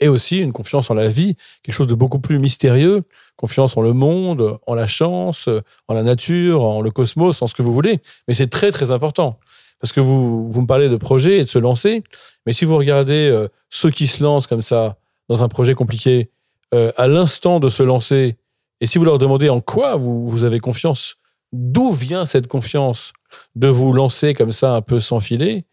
et 0.00 0.08
aussi 0.08 0.38
une 0.38 0.52
confiance 0.52 0.90
en 0.90 0.94
la 0.94 1.08
vie, 1.08 1.36
quelque 1.62 1.74
chose 1.74 1.86
de 1.86 1.94
beaucoup 1.94 2.18
plus 2.18 2.38
mystérieux, 2.38 3.04
confiance 3.36 3.76
en 3.76 3.80
le 3.80 3.92
monde, 3.92 4.58
en 4.66 4.74
la 4.74 4.86
chance, 4.86 5.48
en 5.88 5.94
la 5.94 6.02
nature, 6.02 6.64
en 6.64 6.80
le 6.80 6.90
cosmos, 6.90 7.40
en 7.42 7.46
ce 7.46 7.54
que 7.54 7.62
vous 7.62 7.72
voulez. 7.72 8.00
Mais 8.28 8.34
c'est 8.34 8.48
très 8.48 8.70
très 8.70 8.90
important. 8.90 9.38
Parce 9.80 9.92
que 9.92 10.00
vous, 10.00 10.50
vous 10.50 10.62
me 10.62 10.66
parlez 10.66 10.88
de 10.88 10.96
projet 10.96 11.38
et 11.38 11.44
de 11.44 11.48
se 11.48 11.58
lancer, 11.58 12.02
mais 12.46 12.52
si 12.52 12.64
vous 12.64 12.76
regardez 12.76 13.28
euh, 13.28 13.48
ceux 13.70 13.90
qui 13.90 14.06
se 14.06 14.22
lancent 14.22 14.46
comme 14.46 14.62
ça 14.62 14.96
dans 15.28 15.42
un 15.42 15.48
projet 15.48 15.74
compliqué, 15.74 16.30
euh, 16.72 16.90
à 16.96 17.06
l'instant 17.06 17.60
de 17.60 17.68
se 17.68 17.82
lancer, 17.82 18.36
et 18.80 18.86
si 18.86 18.98
vous 18.98 19.04
leur 19.04 19.18
demandez 19.18 19.48
en 19.48 19.60
quoi 19.60 19.96
vous, 19.96 20.26
vous 20.26 20.44
avez 20.44 20.58
confiance, 20.58 21.16
d'où 21.52 21.92
vient 21.92 22.24
cette 22.24 22.46
confiance 22.46 23.12
de 23.56 23.68
vous 23.68 23.92
lancer 23.92 24.34
comme 24.34 24.52
ça 24.52 24.74
un 24.74 24.80
peu 24.80 25.00
sans 25.00 25.20
filet, 25.20 25.64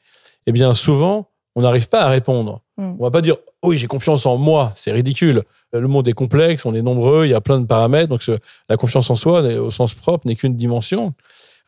eh 0.45 0.51
bien 0.51 0.73
souvent, 0.73 1.29
on 1.55 1.61
n'arrive 1.61 1.89
pas 1.89 2.01
à 2.01 2.09
répondre. 2.09 2.61
Hmm. 2.81 2.95
On 2.97 3.03
va 3.03 3.11
pas 3.11 3.21
dire 3.21 3.35
oui, 3.61 3.77
j'ai 3.77 3.85
confiance 3.85 4.25
en 4.25 4.37
moi, 4.37 4.73
c'est 4.75 4.91
ridicule. 4.91 5.43
Le 5.71 5.87
monde 5.87 6.07
est 6.07 6.13
complexe, 6.13 6.65
on 6.65 6.73
est 6.73 6.81
nombreux, 6.81 7.27
il 7.27 7.29
y 7.29 7.35
a 7.35 7.39
plein 7.39 7.59
de 7.59 7.67
paramètres, 7.67 8.09
donc 8.09 8.23
la 8.69 8.75
confiance 8.75 9.07
en 9.11 9.15
soi, 9.15 9.41
au 9.41 9.69
sens 9.69 9.93
propre, 9.93 10.25
n'est 10.25 10.35
qu'une 10.35 10.55
dimension. 10.55 11.13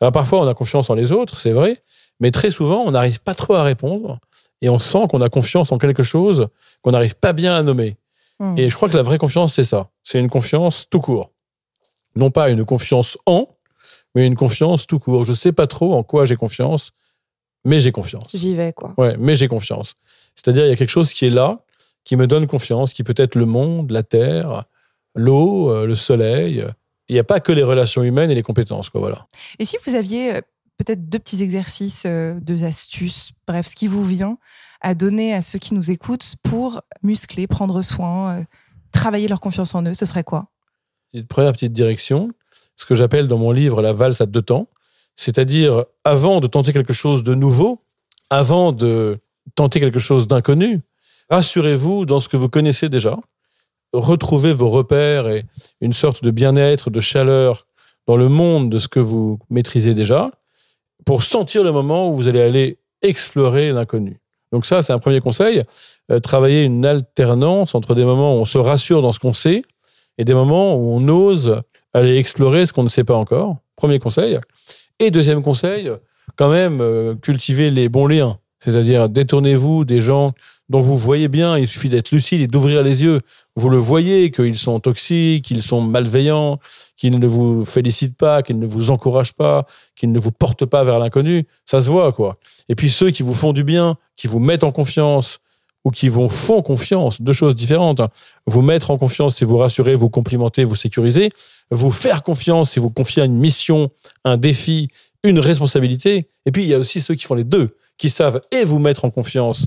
Alors 0.00 0.10
parfois, 0.10 0.40
on 0.40 0.48
a 0.48 0.54
confiance 0.54 0.90
en 0.90 0.94
les 0.94 1.12
autres, 1.12 1.38
c'est 1.38 1.52
vrai, 1.52 1.80
mais 2.18 2.32
très 2.32 2.50
souvent, 2.50 2.82
on 2.84 2.90
n'arrive 2.90 3.20
pas 3.20 3.34
trop 3.34 3.54
à 3.54 3.62
répondre 3.62 4.18
et 4.60 4.68
on 4.68 4.80
sent 4.80 5.06
qu'on 5.08 5.20
a 5.20 5.28
confiance 5.28 5.70
en 5.70 5.78
quelque 5.78 6.02
chose 6.02 6.48
qu'on 6.82 6.90
n'arrive 6.90 7.14
pas 7.14 7.32
bien 7.32 7.54
à 7.54 7.62
nommer. 7.62 7.96
Hmm. 8.40 8.58
Et 8.58 8.68
je 8.68 8.74
crois 8.74 8.88
que 8.88 8.96
la 8.96 9.02
vraie 9.02 9.18
confiance, 9.18 9.54
c'est 9.54 9.64
ça. 9.64 9.90
C'est 10.02 10.18
une 10.18 10.28
confiance 10.28 10.86
tout 10.90 11.00
court. 11.00 11.30
Non 12.16 12.32
pas 12.32 12.50
une 12.50 12.64
confiance 12.64 13.16
en, 13.24 13.48
mais 14.16 14.26
une 14.26 14.34
confiance 14.34 14.88
tout 14.88 14.98
court. 14.98 15.24
Je 15.24 15.32
sais 15.32 15.52
pas 15.52 15.68
trop 15.68 15.94
en 15.94 16.02
quoi 16.02 16.24
j'ai 16.24 16.34
confiance, 16.34 16.90
mais 17.64 17.80
j'ai 17.80 17.92
confiance. 17.92 18.28
J'y 18.34 18.54
vais, 18.54 18.72
quoi. 18.72 18.94
Ouais, 18.96 19.16
mais 19.18 19.34
j'ai 19.34 19.48
confiance. 19.48 19.94
C'est-à-dire, 20.34 20.64
il 20.66 20.68
y 20.68 20.72
a 20.72 20.76
quelque 20.76 20.90
chose 20.90 21.12
qui 21.12 21.26
est 21.26 21.30
là, 21.30 21.60
qui 22.04 22.16
me 22.16 22.26
donne 22.26 22.46
confiance, 22.46 22.92
qui 22.92 23.02
peut 23.02 23.14
être 23.16 23.34
le 23.34 23.46
monde, 23.46 23.90
la 23.90 24.02
terre, 24.02 24.64
l'eau, 25.14 25.70
euh, 25.70 25.86
le 25.86 25.94
soleil. 25.94 26.64
Il 27.08 27.14
n'y 27.14 27.18
a 27.18 27.24
pas 27.24 27.40
que 27.40 27.52
les 27.52 27.62
relations 27.62 28.02
humaines 28.02 28.30
et 28.30 28.34
les 28.34 28.42
compétences, 28.42 28.90
quoi, 28.90 29.00
voilà. 29.00 29.26
Et 29.58 29.64
si 29.64 29.76
vous 29.86 29.94
aviez 29.94 30.36
euh, 30.36 30.40
peut-être 30.76 31.08
deux 31.08 31.18
petits 31.18 31.42
exercices, 31.42 32.04
euh, 32.06 32.38
deux 32.40 32.64
astuces, 32.64 33.32
bref, 33.46 33.66
ce 33.66 33.74
qui 33.74 33.86
vous 33.86 34.04
vient 34.04 34.38
à 34.80 34.94
donner 34.94 35.32
à 35.32 35.40
ceux 35.40 35.58
qui 35.58 35.72
nous 35.72 35.90
écoutent 35.90 36.36
pour 36.42 36.82
muscler, 37.02 37.46
prendre 37.46 37.80
soin, 37.80 38.44
travailler 38.92 39.28
leur 39.28 39.40
confiance 39.40 39.74
en 39.74 39.82
eux, 39.86 39.94
ce 39.94 40.04
serait 40.04 40.24
quoi? 40.24 40.50
Première 41.28 41.52
petite 41.52 41.72
direction, 41.72 42.28
ce 42.76 42.84
que 42.84 42.94
j'appelle 42.94 43.26
dans 43.26 43.38
mon 43.38 43.50
livre 43.50 43.80
la 43.80 43.92
valse 43.92 44.20
à 44.20 44.26
deux 44.26 44.42
temps. 44.42 44.68
C'est-à-dire, 45.16 45.84
avant 46.04 46.40
de 46.40 46.46
tenter 46.46 46.72
quelque 46.72 46.92
chose 46.92 47.22
de 47.22 47.34
nouveau, 47.34 47.80
avant 48.30 48.72
de 48.72 49.18
tenter 49.54 49.80
quelque 49.80 49.98
chose 49.98 50.26
d'inconnu, 50.26 50.80
rassurez-vous 51.30 52.06
dans 52.06 52.20
ce 52.20 52.28
que 52.28 52.36
vous 52.36 52.48
connaissez 52.48 52.88
déjà, 52.88 53.16
retrouvez 53.92 54.52
vos 54.52 54.70
repères 54.70 55.28
et 55.28 55.44
une 55.80 55.92
sorte 55.92 56.24
de 56.24 56.30
bien-être, 56.30 56.90
de 56.90 57.00
chaleur 57.00 57.66
dans 58.06 58.16
le 58.16 58.28
monde 58.28 58.70
de 58.70 58.78
ce 58.78 58.88
que 58.88 59.00
vous 59.00 59.38
maîtrisez 59.50 59.94
déjà, 59.94 60.30
pour 61.06 61.22
sentir 61.22 61.64
le 61.64 61.72
moment 61.72 62.08
où 62.08 62.16
vous 62.16 62.28
allez 62.28 62.42
aller 62.42 62.78
explorer 63.02 63.72
l'inconnu. 63.72 64.20
Donc 64.52 64.66
ça, 64.66 64.82
c'est 64.82 64.92
un 64.92 64.98
premier 64.98 65.20
conseil. 65.20 65.62
Euh, 66.10 66.20
travailler 66.20 66.62
une 66.62 66.84
alternance 66.86 67.74
entre 67.74 67.94
des 67.94 68.04
moments 68.04 68.36
où 68.36 68.38
on 68.38 68.44
se 68.44 68.58
rassure 68.58 69.02
dans 69.02 69.12
ce 69.12 69.18
qu'on 69.18 69.32
sait 69.32 69.62
et 70.18 70.24
des 70.24 70.34
moments 70.34 70.76
où 70.76 70.94
on 70.94 71.08
ose 71.08 71.62
aller 71.92 72.16
explorer 72.18 72.66
ce 72.66 72.72
qu'on 72.72 72.82
ne 72.82 72.88
sait 72.88 73.04
pas 73.04 73.16
encore. 73.16 73.56
Premier 73.76 73.98
conseil. 73.98 74.38
Et 75.00 75.10
deuxième 75.10 75.42
conseil, 75.42 75.90
quand 76.36 76.50
même, 76.50 76.80
euh, 76.80 77.14
cultiver 77.16 77.70
les 77.70 77.88
bons 77.88 78.06
liens. 78.06 78.38
C'est-à-dire, 78.60 79.08
détournez-vous 79.08 79.84
des 79.84 80.00
gens 80.00 80.32
dont 80.70 80.80
vous 80.80 80.96
voyez 80.96 81.28
bien, 81.28 81.58
il 81.58 81.68
suffit 81.68 81.90
d'être 81.90 82.10
lucide 82.10 82.40
et 82.40 82.46
d'ouvrir 82.46 82.82
les 82.82 83.02
yeux. 83.02 83.20
Vous 83.54 83.68
le 83.68 83.76
voyez 83.76 84.30
qu'ils 84.30 84.58
sont 84.58 84.80
toxiques, 84.80 85.44
qu'ils 85.44 85.62
sont 85.62 85.82
malveillants, 85.82 86.58
qu'ils 86.96 87.18
ne 87.18 87.26
vous 87.26 87.64
félicitent 87.64 88.16
pas, 88.16 88.42
qu'ils 88.42 88.58
ne 88.58 88.66
vous 88.66 88.90
encouragent 88.90 89.34
pas, 89.34 89.66
qu'ils 89.94 90.12
ne 90.12 90.18
vous 90.18 90.32
portent 90.32 90.64
pas 90.64 90.82
vers 90.84 90.98
l'inconnu. 90.98 91.46
Ça 91.66 91.80
se 91.80 91.90
voit, 91.90 92.12
quoi. 92.12 92.38
Et 92.68 92.74
puis 92.74 92.88
ceux 92.88 93.10
qui 93.10 93.22
vous 93.22 93.34
font 93.34 93.52
du 93.52 93.64
bien, 93.64 93.96
qui 94.16 94.26
vous 94.26 94.38
mettent 94.38 94.64
en 94.64 94.72
confiance, 94.72 95.40
ou 95.84 95.90
qui 95.90 96.08
vous 96.08 96.28
font 96.28 96.62
confiance, 96.62 97.20
deux 97.20 97.32
choses 97.32 97.54
différentes. 97.54 98.00
Hein. 98.00 98.08
Vous 98.46 98.62
mettre 98.62 98.90
en 98.90 98.98
confiance, 98.98 99.36
c'est 99.36 99.44
vous 99.44 99.58
rassurer, 99.58 99.94
vous 99.94 100.08
complimenter, 100.08 100.64
vous 100.64 100.74
sécuriser. 100.74 101.28
Vous 101.70 101.90
faire 101.90 102.22
confiance, 102.22 102.72
c'est 102.72 102.80
vous 102.80 102.90
confier 102.90 103.22
une 103.22 103.36
mission, 103.36 103.90
un 104.24 104.36
défi, 104.36 104.88
une 105.22 105.38
responsabilité. 105.38 106.28
Et 106.46 106.52
puis, 106.52 106.62
il 106.62 106.68
y 106.68 106.74
a 106.74 106.78
aussi 106.78 107.00
ceux 107.00 107.14
qui 107.14 107.24
font 107.24 107.34
les 107.34 107.44
deux, 107.44 107.76
qui 107.98 108.08
savent 108.08 108.40
et 108.50 108.64
vous 108.64 108.78
mettre 108.78 109.04
en 109.04 109.10
confiance 109.10 109.66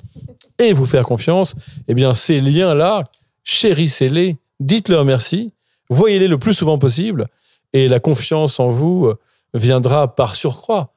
et 0.59 0.73
vous 0.73 0.85
faire 0.85 1.03
confiance. 1.03 1.55
Eh 1.87 1.93
bien, 1.93 2.15
ces 2.15 2.41
liens-là, 2.41 3.03
chérissez-les, 3.43 4.37
dites-leur 4.59 5.05
merci, 5.05 5.53
voyez-les 5.89 6.27
le 6.27 6.37
plus 6.37 6.53
souvent 6.53 6.77
possible, 6.77 7.27
et 7.73 7.87
la 7.87 7.99
confiance 7.99 8.59
en 8.59 8.69
vous 8.69 9.11
viendra 9.53 10.15
par 10.15 10.35
surcroît 10.35 10.93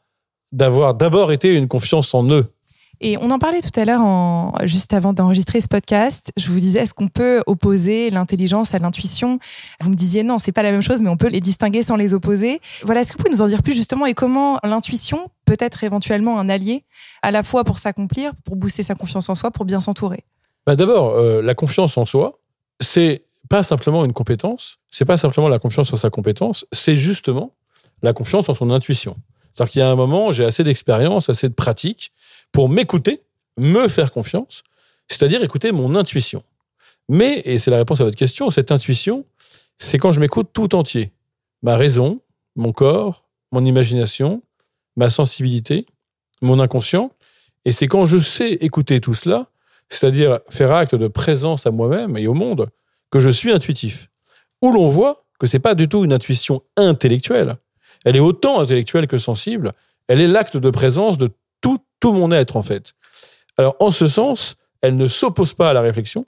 d'avoir 0.52 0.94
d'abord 0.94 1.32
été 1.32 1.54
une 1.54 1.68
confiance 1.68 2.14
en 2.14 2.28
eux. 2.30 2.46
Et 3.02 3.16
on 3.18 3.30
en 3.30 3.38
parlait 3.38 3.62
tout 3.62 3.80
à 3.80 3.86
l'heure, 3.86 4.66
juste 4.66 4.92
avant 4.92 5.14
d'enregistrer 5.14 5.62
ce 5.62 5.68
podcast. 5.68 6.32
Je 6.36 6.50
vous 6.50 6.60
disais, 6.60 6.80
est-ce 6.80 6.92
qu'on 6.92 7.08
peut 7.08 7.42
opposer 7.46 8.10
l'intelligence 8.10 8.74
à 8.74 8.78
l'intuition? 8.78 9.38
Vous 9.80 9.88
me 9.88 9.94
disiez 9.94 10.22
non, 10.22 10.38
c'est 10.38 10.52
pas 10.52 10.62
la 10.62 10.70
même 10.70 10.82
chose, 10.82 11.00
mais 11.00 11.08
on 11.08 11.16
peut 11.16 11.28
les 11.28 11.40
distinguer 11.40 11.82
sans 11.82 11.96
les 11.96 12.12
opposer. 12.12 12.60
Voilà, 12.82 13.00
est-ce 13.00 13.12
que 13.12 13.16
vous 13.16 13.24
pouvez 13.24 13.34
nous 13.34 13.40
en 13.40 13.48
dire 13.48 13.62
plus 13.62 13.72
justement 13.72 14.04
et 14.04 14.12
comment 14.12 14.58
l'intuition 14.64 15.24
peut 15.46 15.56
être 15.60 15.82
éventuellement 15.82 16.38
un 16.38 16.50
allié, 16.50 16.84
à 17.22 17.30
la 17.30 17.42
fois 17.42 17.64
pour 17.64 17.78
s'accomplir, 17.78 18.32
pour 18.44 18.56
booster 18.56 18.82
sa 18.82 18.94
confiance 18.94 19.30
en 19.30 19.34
soi, 19.34 19.50
pour 19.50 19.64
bien 19.64 19.80
s'entourer? 19.80 20.22
Bah 20.66 20.76
D'abord, 20.76 21.14
euh, 21.14 21.40
la 21.40 21.54
confiance 21.54 21.96
en 21.96 22.04
soi, 22.04 22.38
c'est 22.80 23.22
pas 23.48 23.62
simplement 23.62 24.04
une 24.04 24.12
compétence, 24.12 24.76
c'est 24.90 25.06
pas 25.06 25.16
simplement 25.16 25.48
la 25.48 25.58
confiance 25.58 25.90
en 25.94 25.96
sa 25.96 26.10
compétence, 26.10 26.66
c'est 26.70 26.96
justement 26.96 27.54
la 28.02 28.12
confiance 28.12 28.50
en 28.50 28.54
son 28.54 28.70
intuition. 28.70 29.16
C'est-à-dire 29.54 29.72
qu'il 29.72 29.80
y 29.80 29.82
a 29.82 29.88
un 29.88 29.96
moment, 29.96 30.32
j'ai 30.32 30.44
assez 30.44 30.64
d'expérience, 30.64 31.28
assez 31.28 31.48
de 31.48 31.54
pratique 31.54 32.12
pour 32.52 32.68
m'écouter, 32.68 33.22
me 33.58 33.88
faire 33.88 34.12
confiance, 34.12 34.62
c'est-à-dire 35.08 35.42
écouter 35.42 35.72
mon 35.72 35.94
intuition. 35.94 36.42
Mais, 37.08 37.42
et 37.44 37.58
c'est 37.58 37.70
la 37.70 37.78
réponse 37.78 38.00
à 38.00 38.04
votre 38.04 38.16
question, 38.16 38.50
cette 38.50 38.70
intuition, 38.70 39.24
c'est 39.78 39.98
quand 39.98 40.12
je 40.12 40.20
m'écoute 40.20 40.50
tout 40.52 40.74
entier. 40.74 41.12
Ma 41.62 41.76
raison, 41.76 42.20
mon 42.56 42.72
corps, 42.72 43.24
mon 43.52 43.64
imagination, 43.64 44.42
ma 44.96 45.10
sensibilité, 45.10 45.86
mon 46.42 46.60
inconscient. 46.60 47.10
Et 47.64 47.72
c'est 47.72 47.88
quand 47.88 48.04
je 48.04 48.18
sais 48.18 48.52
écouter 48.52 49.00
tout 49.00 49.14
cela, 49.14 49.48
c'est-à-dire 49.88 50.40
faire 50.48 50.72
acte 50.72 50.94
de 50.94 51.08
présence 51.08 51.66
à 51.66 51.70
moi-même 51.70 52.16
et 52.16 52.26
au 52.26 52.34
monde, 52.34 52.70
que 53.10 53.18
je 53.20 53.30
suis 53.30 53.50
intuitif. 53.50 54.08
Où 54.62 54.72
l'on 54.72 54.86
voit 54.86 55.24
que 55.38 55.46
c'est 55.46 55.58
pas 55.58 55.74
du 55.74 55.88
tout 55.88 56.04
une 56.04 56.12
intuition 56.12 56.62
intellectuelle. 56.76 57.56
Elle 58.04 58.16
est 58.16 58.20
autant 58.20 58.60
intellectuelle 58.60 59.06
que 59.06 59.18
sensible. 59.18 59.72
Elle 60.06 60.20
est 60.20 60.28
l'acte 60.28 60.56
de 60.56 60.70
présence 60.70 61.18
de 61.18 61.30
tout, 62.00 62.12
mon 62.12 62.32
être, 62.32 62.56
en 62.56 62.62
fait. 62.62 62.94
Alors, 63.56 63.76
en 63.78 63.90
ce 63.90 64.06
sens, 64.06 64.56
elle 64.82 64.96
ne 64.96 65.06
s'oppose 65.06 65.54
pas 65.54 65.70
à 65.70 65.72
la 65.72 65.80
réflexion, 65.82 66.26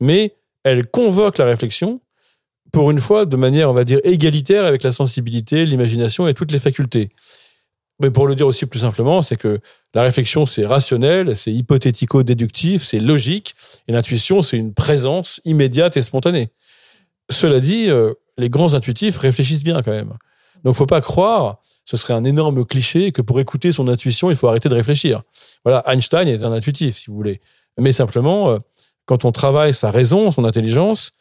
mais 0.00 0.36
elle 0.62 0.86
convoque 0.86 1.38
la 1.38 1.46
réflexion, 1.46 2.00
pour 2.72 2.90
une 2.90 2.98
fois, 2.98 3.24
de 3.24 3.36
manière, 3.36 3.70
on 3.70 3.74
va 3.74 3.84
dire, 3.84 4.00
égalitaire 4.04 4.64
avec 4.64 4.82
la 4.82 4.90
sensibilité, 4.90 5.64
l'imagination 5.64 6.26
et 6.28 6.34
toutes 6.34 6.52
les 6.52 6.58
facultés. 6.58 7.10
Mais 8.00 8.10
pour 8.10 8.26
le 8.26 8.34
dire 8.34 8.46
aussi 8.46 8.66
plus 8.66 8.80
simplement, 8.80 9.22
c'est 9.22 9.36
que 9.36 9.60
la 9.94 10.02
réflexion, 10.02 10.46
c'est 10.46 10.66
rationnel, 10.66 11.36
c'est 11.36 11.52
hypothético-déductif, 11.52 12.82
c'est 12.82 12.98
logique, 12.98 13.54
et 13.86 13.92
l'intuition, 13.92 14.42
c'est 14.42 14.56
une 14.56 14.74
présence 14.74 15.40
immédiate 15.44 15.96
et 15.96 16.02
spontanée. 16.02 16.50
Cela 17.30 17.60
dit, 17.60 17.88
euh, 17.90 18.12
les 18.36 18.50
grands 18.50 18.74
intuitifs 18.74 19.16
réfléchissent 19.16 19.62
bien 19.62 19.80
quand 19.82 19.92
même. 19.92 20.12
Donc, 20.64 20.74
faut 20.74 20.86
pas 20.86 21.00
croire, 21.00 21.58
ce 21.84 21.96
serait 21.96 22.14
un 22.14 22.24
énorme 22.24 22.64
cliché, 22.64 23.12
que 23.12 23.22
pour 23.22 23.38
écouter 23.38 23.70
son 23.70 23.86
intuition, 23.88 24.30
il 24.30 24.36
faut 24.36 24.48
arrêter 24.48 24.68
de 24.68 24.74
réfléchir. 24.74 25.22
Voilà, 25.64 25.82
Einstein 25.86 26.26
est 26.26 26.42
un 26.42 26.52
intuitif, 26.52 26.98
si 26.98 27.10
vous 27.10 27.16
voulez. 27.16 27.40
Mais 27.78 27.92
simplement, 27.92 28.50
euh, 28.50 28.58
quand 29.04 29.24
on 29.24 29.32
travaille 29.32 29.74
sa 29.74 29.90
raison, 29.90 30.30
son 30.30 30.44
intelligence, 30.44 31.12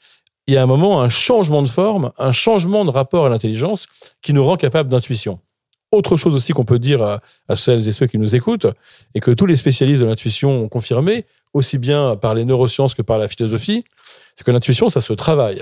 il 0.47 0.53
y 0.53 0.57
a 0.57 0.63
un 0.63 0.65
moment 0.65 1.01
un 1.01 1.09
changement 1.09 1.61
de 1.61 1.69
forme, 1.69 2.11
un 2.17 2.31
changement 2.31 2.85
de 2.85 2.89
rapport 2.89 3.25
à 3.25 3.29
l'intelligence 3.29 3.87
qui 4.21 4.33
nous 4.33 4.43
rend 4.43 4.57
capable 4.57 4.89
d'intuition. 4.89 5.39
Autre 5.91 6.15
chose 6.15 6.33
aussi 6.33 6.53
qu'on 6.53 6.65
peut 6.65 6.79
dire 6.79 7.03
à, 7.03 7.19
à, 7.47 7.55
celles 7.55 7.87
et 7.87 7.91
ceux 7.91 8.07
qui 8.07 8.17
nous 8.17 8.35
écoutent, 8.35 8.67
et 9.13 9.19
que 9.19 9.31
tous 9.31 9.45
les 9.45 9.55
spécialistes 9.55 10.01
de 10.01 10.07
l'intuition 10.07 10.63
ont 10.63 10.69
confirmé, 10.69 11.25
aussi 11.53 11.77
bien 11.77 12.15
par 12.15 12.33
les 12.33 12.45
neurosciences 12.45 12.95
que 12.95 13.01
par 13.01 13.19
la 13.19 13.27
philosophie, 13.27 13.83
c'est 14.35 14.43
que 14.43 14.51
l'intuition, 14.51 14.89
ça 14.89 15.01
se 15.01 15.13
travaille. 15.13 15.61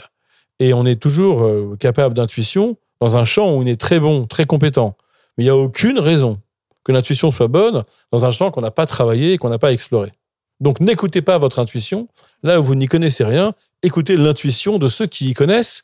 Et 0.60 0.74
on 0.74 0.86
est 0.86 0.96
toujours 1.02 1.44
euh, 1.44 1.76
capable 1.80 2.16
d'intuition 2.16 2.78
dans 3.01 3.17
un 3.17 3.25
champ 3.25 3.50
où 3.50 3.62
on 3.62 3.65
est 3.65 3.79
très 3.79 4.00
bon, 4.00 4.27
très 4.27 4.46
compétent. 4.46 4.96
Mais 5.38 5.43
il 5.43 5.48
n'y 5.48 5.51
a 5.51 5.58
aucune 5.58 6.00
raison 6.00 6.39
que 6.84 6.91
l'intuition 6.91 7.31
soit 7.31 7.48
bonne 7.48 7.84
dans 8.12 8.25
un 8.25 8.31
champ 8.31 8.51
qu'on 8.51 8.62
n'a 8.62 8.72
pas 8.72 8.86
travaillé 8.86 9.34
et 9.34 9.38
qu'on 9.38 9.50
n'a 9.50 9.60
pas 9.60 9.74
exploré. 9.74 10.12
Donc 10.60 10.79
n'écoutez 10.79 11.22
pas 11.22 11.38
votre 11.39 11.60
intuition. 11.60 12.08
Là 12.43 12.60
où 12.60 12.63
vous 12.63 12.75
n'y 12.75 12.88
connaissez 12.88 13.24
rien, 13.24 13.53
écoutez 13.81 14.15
l'intuition 14.15 14.77
de 14.77 14.88
ceux 14.88 15.08
qui 15.08 15.29
y 15.29 15.34
connaissent 15.34 15.84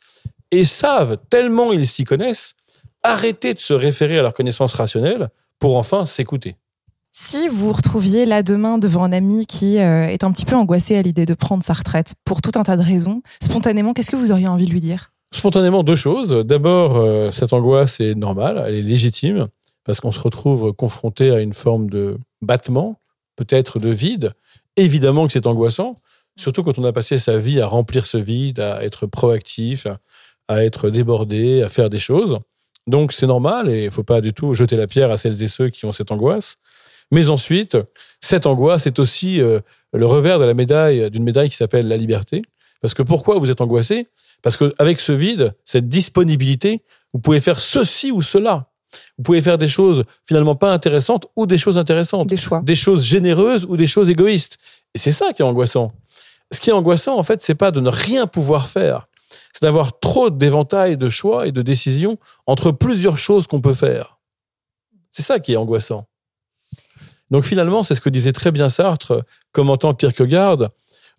et 0.50 0.64
savent 0.64 1.18
tellement 1.28 1.72
ils 1.72 1.86
s'y 1.86 2.04
connaissent. 2.04 2.54
Arrêtez 3.02 3.54
de 3.54 3.58
se 3.58 3.74
référer 3.74 4.18
à 4.18 4.22
leur 4.22 4.34
connaissance 4.34 4.72
rationnelle 4.72 5.28
pour 5.58 5.76
enfin 5.76 6.06
s'écouter. 6.06 6.56
Si 7.10 7.48
vous 7.48 7.66
vous 7.66 7.72
retrouviez 7.72 8.26
là 8.26 8.44
demain 8.44 8.78
devant 8.78 9.02
un 9.02 9.12
ami 9.12 9.46
qui 9.46 9.78
euh, 9.78 10.06
est 10.06 10.22
un 10.22 10.30
petit 10.30 10.44
peu 10.44 10.54
angoissé 10.54 10.96
à 10.96 11.02
l'idée 11.02 11.26
de 11.26 11.34
prendre 11.34 11.64
sa 11.64 11.72
retraite 11.72 12.14
pour 12.24 12.42
tout 12.42 12.52
un 12.54 12.62
tas 12.62 12.76
de 12.76 12.82
raisons, 12.82 13.22
spontanément, 13.42 13.92
qu'est-ce 13.92 14.10
que 14.10 14.16
vous 14.16 14.30
auriez 14.30 14.46
envie 14.46 14.66
de 14.66 14.70
lui 14.70 14.80
dire? 14.80 15.10
Spontanément, 15.32 15.82
deux 15.82 15.96
choses. 15.96 16.30
D'abord, 16.30 16.96
euh, 16.96 17.30
cette 17.30 17.52
angoisse 17.52 18.00
est 18.00 18.14
normale, 18.14 18.62
elle 18.66 18.74
est 18.74 18.82
légitime, 18.82 19.48
parce 19.84 20.00
qu'on 20.00 20.12
se 20.12 20.20
retrouve 20.20 20.72
confronté 20.72 21.30
à 21.30 21.40
une 21.40 21.52
forme 21.52 21.90
de 21.90 22.18
battement, 22.40 23.00
peut-être 23.36 23.78
de 23.78 23.90
vide. 23.90 24.32
Évidemment 24.76 25.26
que 25.26 25.32
c'est 25.32 25.46
angoissant, 25.46 25.96
surtout 26.36 26.62
quand 26.62 26.78
on 26.78 26.84
a 26.84 26.92
passé 26.92 27.18
sa 27.18 27.36
vie 27.36 27.60
à 27.60 27.66
remplir 27.66 28.06
ce 28.06 28.16
vide, 28.16 28.60
à 28.60 28.82
être 28.84 29.06
proactif, 29.06 29.86
à 30.48 30.64
être 30.64 30.88
débordé, 30.88 31.62
à 31.62 31.68
faire 31.68 31.90
des 31.90 31.98
choses. 31.98 32.38
Donc 32.86 33.12
c'est 33.12 33.26
normal 33.26 33.68
et 33.68 33.82
il 33.82 33.86
ne 33.86 33.90
faut 33.90 34.02
pas 34.02 34.22
du 34.22 34.32
tout 34.32 34.54
jeter 34.54 34.76
la 34.76 34.86
pierre 34.86 35.10
à 35.10 35.18
celles 35.18 35.42
et 35.42 35.48
ceux 35.48 35.68
qui 35.68 35.84
ont 35.84 35.92
cette 35.92 36.10
angoisse. 36.10 36.56
Mais 37.10 37.28
ensuite, 37.28 37.76
cette 38.20 38.46
angoisse 38.46 38.86
est 38.86 38.98
aussi 38.98 39.40
euh, 39.40 39.60
le 39.92 40.06
revers 40.06 40.38
de 40.38 40.44
la 40.44 40.54
médaille 40.54 41.10
d'une 41.10 41.24
médaille 41.24 41.50
qui 41.50 41.56
s'appelle 41.56 41.86
la 41.86 41.96
liberté. 41.96 42.42
Parce 42.80 42.94
que 42.94 43.02
pourquoi 43.02 43.38
vous 43.38 43.50
êtes 43.50 43.60
angoissé? 43.60 44.06
Parce 44.42 44.56
qu'avec 44.56 45.00
ce 45.00 45.12
vide, 45.12 45.54
cette 45.64 45.88
disponibilité, 45.88 46.82
vous 47.12 47.20
pouvez 47.20 47.40
faire 47.40 47.60
ceci 47.60 48.10
ou 48.10 48.22
cela. 48.22 48.70
Vous 49.16 49.24
pouvez 49.24 49.40
faire 49.40 49.58
des 49.58 49.68
choses 49.68 50.04
finalement 50.26 50.54
pas 50.54 50.72
intéressantes 50.72 51.26
ou 51.36 51.46
des 51.46 51.58
choses 51.58 51.78
intéressantes. 51.78 52.26
Des 52.28 52.36
choix. 52.36 52.62
Des 52.64 52.74
choses 52.74 53.04
généreuses 53.04 53.66
ou 53.68 53.76
des 53.76 53.86
choses 53.86 54.08
égoïstes. 54.08 54.58
Et 54.94 54.98
c'est 54.98 55.12
ça 55.12 55.32
qui 55.32 55.42
est 55.42 55.44
angoissant. 55.44 55.92
Ce 56.50 56.60
qui 56.60 56.70
est 56.70 56.72
angoissant, 56.72 57.18
en 57.18 57.22
fait, 57.22 57.42
c'est 57.42 57.54
pas 57.54 57.70
de 57.70 57.80
ne 57.80 57.90
rien 57.90 58.26
pouvoir 58.26 58.68
faire. 58.68 59.08
C'est 59.52 59.62
d'avoir 59.62 59.98
trop 59.98 60.30
d'éventails 60.30 60.96
de 60.96 61.08
choix 61.08 61.46
et 61.46 61.52
de 61.52 61.62
décisions 61.62 62.18
entre 62.46 62.70
plusieurs 62.70 63.18
choses 63.18 63.46
qu'on 63.46 63.60
peut 63.60 63.74
faire. 63.74 64.18
C'est 65.10 65.22
ça 65.22 65.40
qui 65.40 65.52
est 65.52 65.56
angoissant. 65.56 66.06
Donc 67.30 67.44
finalement, 67.44 67.82
c'est 67.82 67.94
ce 67.94 68.00
que 68.00 68.08
disait 68.08 68.32
très 68.32 68.50
bien 68.50 68.68
Sartre, 68.68 69.24
commentant 69.52 69.92
Kierkegaard. 69.92 70.68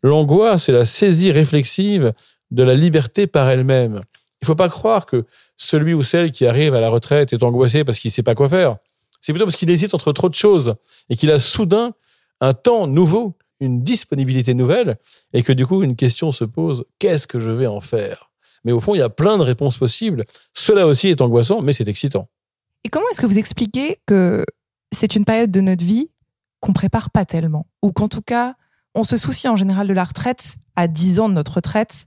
L'angoisse, 0.01 0.63
c'est 0.63 0.71
la 0.71 0.85
saisie 0.85 1.31
réflexive 1.31 2.13
de 2.51 2.63
la 2.63 2.73
liberté 2.73 3.27
par 3.27 3.49
elle-même. 3.49 4.01
Il 4.41 4.45
faut 4.45 4.55
pas 4.55 4.69
croire 4.69 5.05
que 5.05 5.25
celui 5.57 5.93
ou 5.93 6.03
celle 6.03 6.31
qui 6.31 6.45
arrive 6.45 6.73
à 6.73 6.79
la 6.79 6.89
retraite 6.89 7.33
est 7.33 7.43
angoissé 7.43 7.83
parce 7.83 7.99
qu'il 7.99 8.11
sait 8.11 8.23
pas 8.23 8.35
quoi 8.35 8.49
faire. 8.49 8.77
C'est 9.21 9.33
plutôt 9.33 9.45
parce 9.45 9.57
qu'il 9.57 9.69
hésite 9.69 9.93
entre 9.93 10.13
trop 10.13 10.29
de 10.29 10.35
choses 10.35 10.75
et 11.09 11.15
qu'il 11.15 11.31
a 11.31 11.39
soudain 11.39 11.93
un 12.39 12.53
temps 12.53 12.87
nouveau, 12.87 13.37
une 13.59 13.83
disponibilité 13.83 14.53
nouvelle 14.53 14.97
et 15.33 15.43
que 15.43 15.51
du 15.51 15.67
coup 15.67 15.83
une 15.83 15.95
question 15.95 16.31
se 16.31 16.45
pose, 16.45 16.85
qu'est-ce 16.99 17.27
que 17.27 17.39
je 17.39 17.51
vais 17.51 17.67
en 17.67 17.81
faire? 17.81 18.29
Mais 18.63 18.71
au 18.71 18.79
fond, 18.79 18.95
il 18.95 18.99
y 18.99 19.03
a 19.03 19.09
plein 19.09 19.37
de 19.37 19.43
réponses 19.43 19.77
possibles. 19.77 20.23
Cela 20.53 20.85
aussi 20.85 21.07
est 21.07 21.21
angoissant, 21.21 21.61
mais 21.61 21.73
c'est 21.73 21.87
excitant. 21.87 22.27
Et 22.83 22.89
comment 22.89 23.05
est-ce 23.11 23.21
que 23.21 23.25
vous 23.25 23.39
expliquez 23.39 23.99
que 24.05 24.43
c'est 24.91 25.15
une 25.15 25.25
période 25.25 25.51
de 25.51 25.61
notre 25.61 25.83
vie 25.83 26.09
qu'on 26.59 26.73
prépare 26.73 27.09
pas 27.09 27.25
tellement? 27.25 27.67
Ou 27.81 27.91
qu'en 27.91 28.07
tout 28.07 28.21
cas, 28.21 28.55
on 28.95 29.03
se 29.03 29.17
soucie 29.17 29.47
en 29.47 29.55
général 29.55 29.87
de 29.87 29.93
la 29.93 30.03
retraite 30.03 30.55
à 30.75 30.87
10 30.87 31.19
ans 31.19 31.29
de 31.29 31.33
notre 31.33 31.55
retraite 31.55 32.05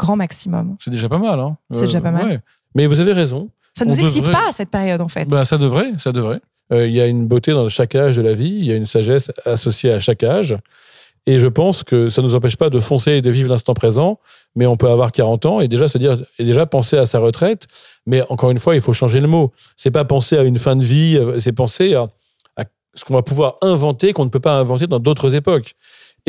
grand 0.00 0.16
maximum. 0.16 0.76
C'est 0.82 0.90
déjà 0.90 1.08
pas 1.08 1.18
mal. 1.18 1.38
Hein. 1.38 1.56
C'est 1.70 1.82
déjà 1.82 2.00
pas 2.00 2.10
mal. 2.10 2.42
Mais 2.74 2.86
vous 2.86 3.00
avez 3.00 3.12
raison. 3.12 3.50
Ça 3.76 3.84
ne 3.84 3.90
nous 3.90 4.00
excite 4.00 4.30
pas 4.30 4.48
à 4.48 4.52
cette 4.52 4.70
période 4.70 5.00
en 5.00 5.08
fait. 5.08 5.28
Ben, 5.28 5.44
ça 5.44 5.58
devrait, 5.58 5.92
ça 5.98 6.12
devrait. 6.12 6.40
Euh, 6.72 6.86
il 6.86 6.94
y 6.94 7.00
a 7.00 7.06
une 7.06 7.26
beauté 7.26 7.52
dans 7.52 7.68
chaque 7.68 7.94
âge 7.94 8.16
de 8.16 8.22
la 8.22 8.34
vie, 8.34 8.48
il 8.48 8.64
y 8.64 8.72
a 8.72 8.76
une 8.76 8.86
sagesse 8.86 9.30
associée 9.44 9.92
à 9.92 10.00
chaque 10.00 10.22
âge. 10.22 10.56
Et 11.26 11.38
je 11.38 11.48
pense 11.48 11.84
que 11.84 12.08
ça 12.08 12.22
ne 12.22 12.26
nous 12.26 12.34
empêche 12.34 12.56
pas 12.56 12.70
de 12.70 12.78
foncer 12.78 13.12
et 13.12 13.22
de 13.22 13.30
vivre 13.30 13.50
l'instant 13.50 13.74
présent, 13.74 14.18
mais 14.56 14.66
on 14.66 14.76
peut 14.76 14.88
avoir 14.88 15.12
40 15.12 15.46
ans 15.46 15.60
et 15.60 15.68
déjà 15.68 15.86
se 15.86 15.98
dire, 15.98 16.16
et 16.38 16.44
déjà 16.44 16.64
penser 16.64 16.96
à 16.96 17.04
sa 17.04 17.18
retraite. 17.18 17.66
Mais 18.06 18.22
encore 18.30 18.50
une 18.50 18.58
fois, 18.58 18.74
il 18.74 18.80
faut 18.80 18.94
changer 18.94 19.20
le 19.20 19.28
mot. 19.28 19.52
C'est 19.76 19.90
pas 19.90 20.04
penser 20.04 20.38
à 20.38 20.42
une 20.42 20.56
fin 20.56 20.76
de 20.76 20.82
vie, 20.82 21.20
c'est 21.38 21.52
penser 21.52 21.94
à, 21.94 22.06
ce 22.94 23.04
qu'on 23.04 23.14
va 23.14 23.22
pouvoir 23.22 23.56
inventer 23.62 24.12
qu'on 24.12 24.24
ne 24.24 24.30
peut 24.30 24.40
pas 24.40 24.54
inventer 24.54 24.86
dans 24.86 24.98
d'autres 24.98 25.34
époques. 25.34 25.74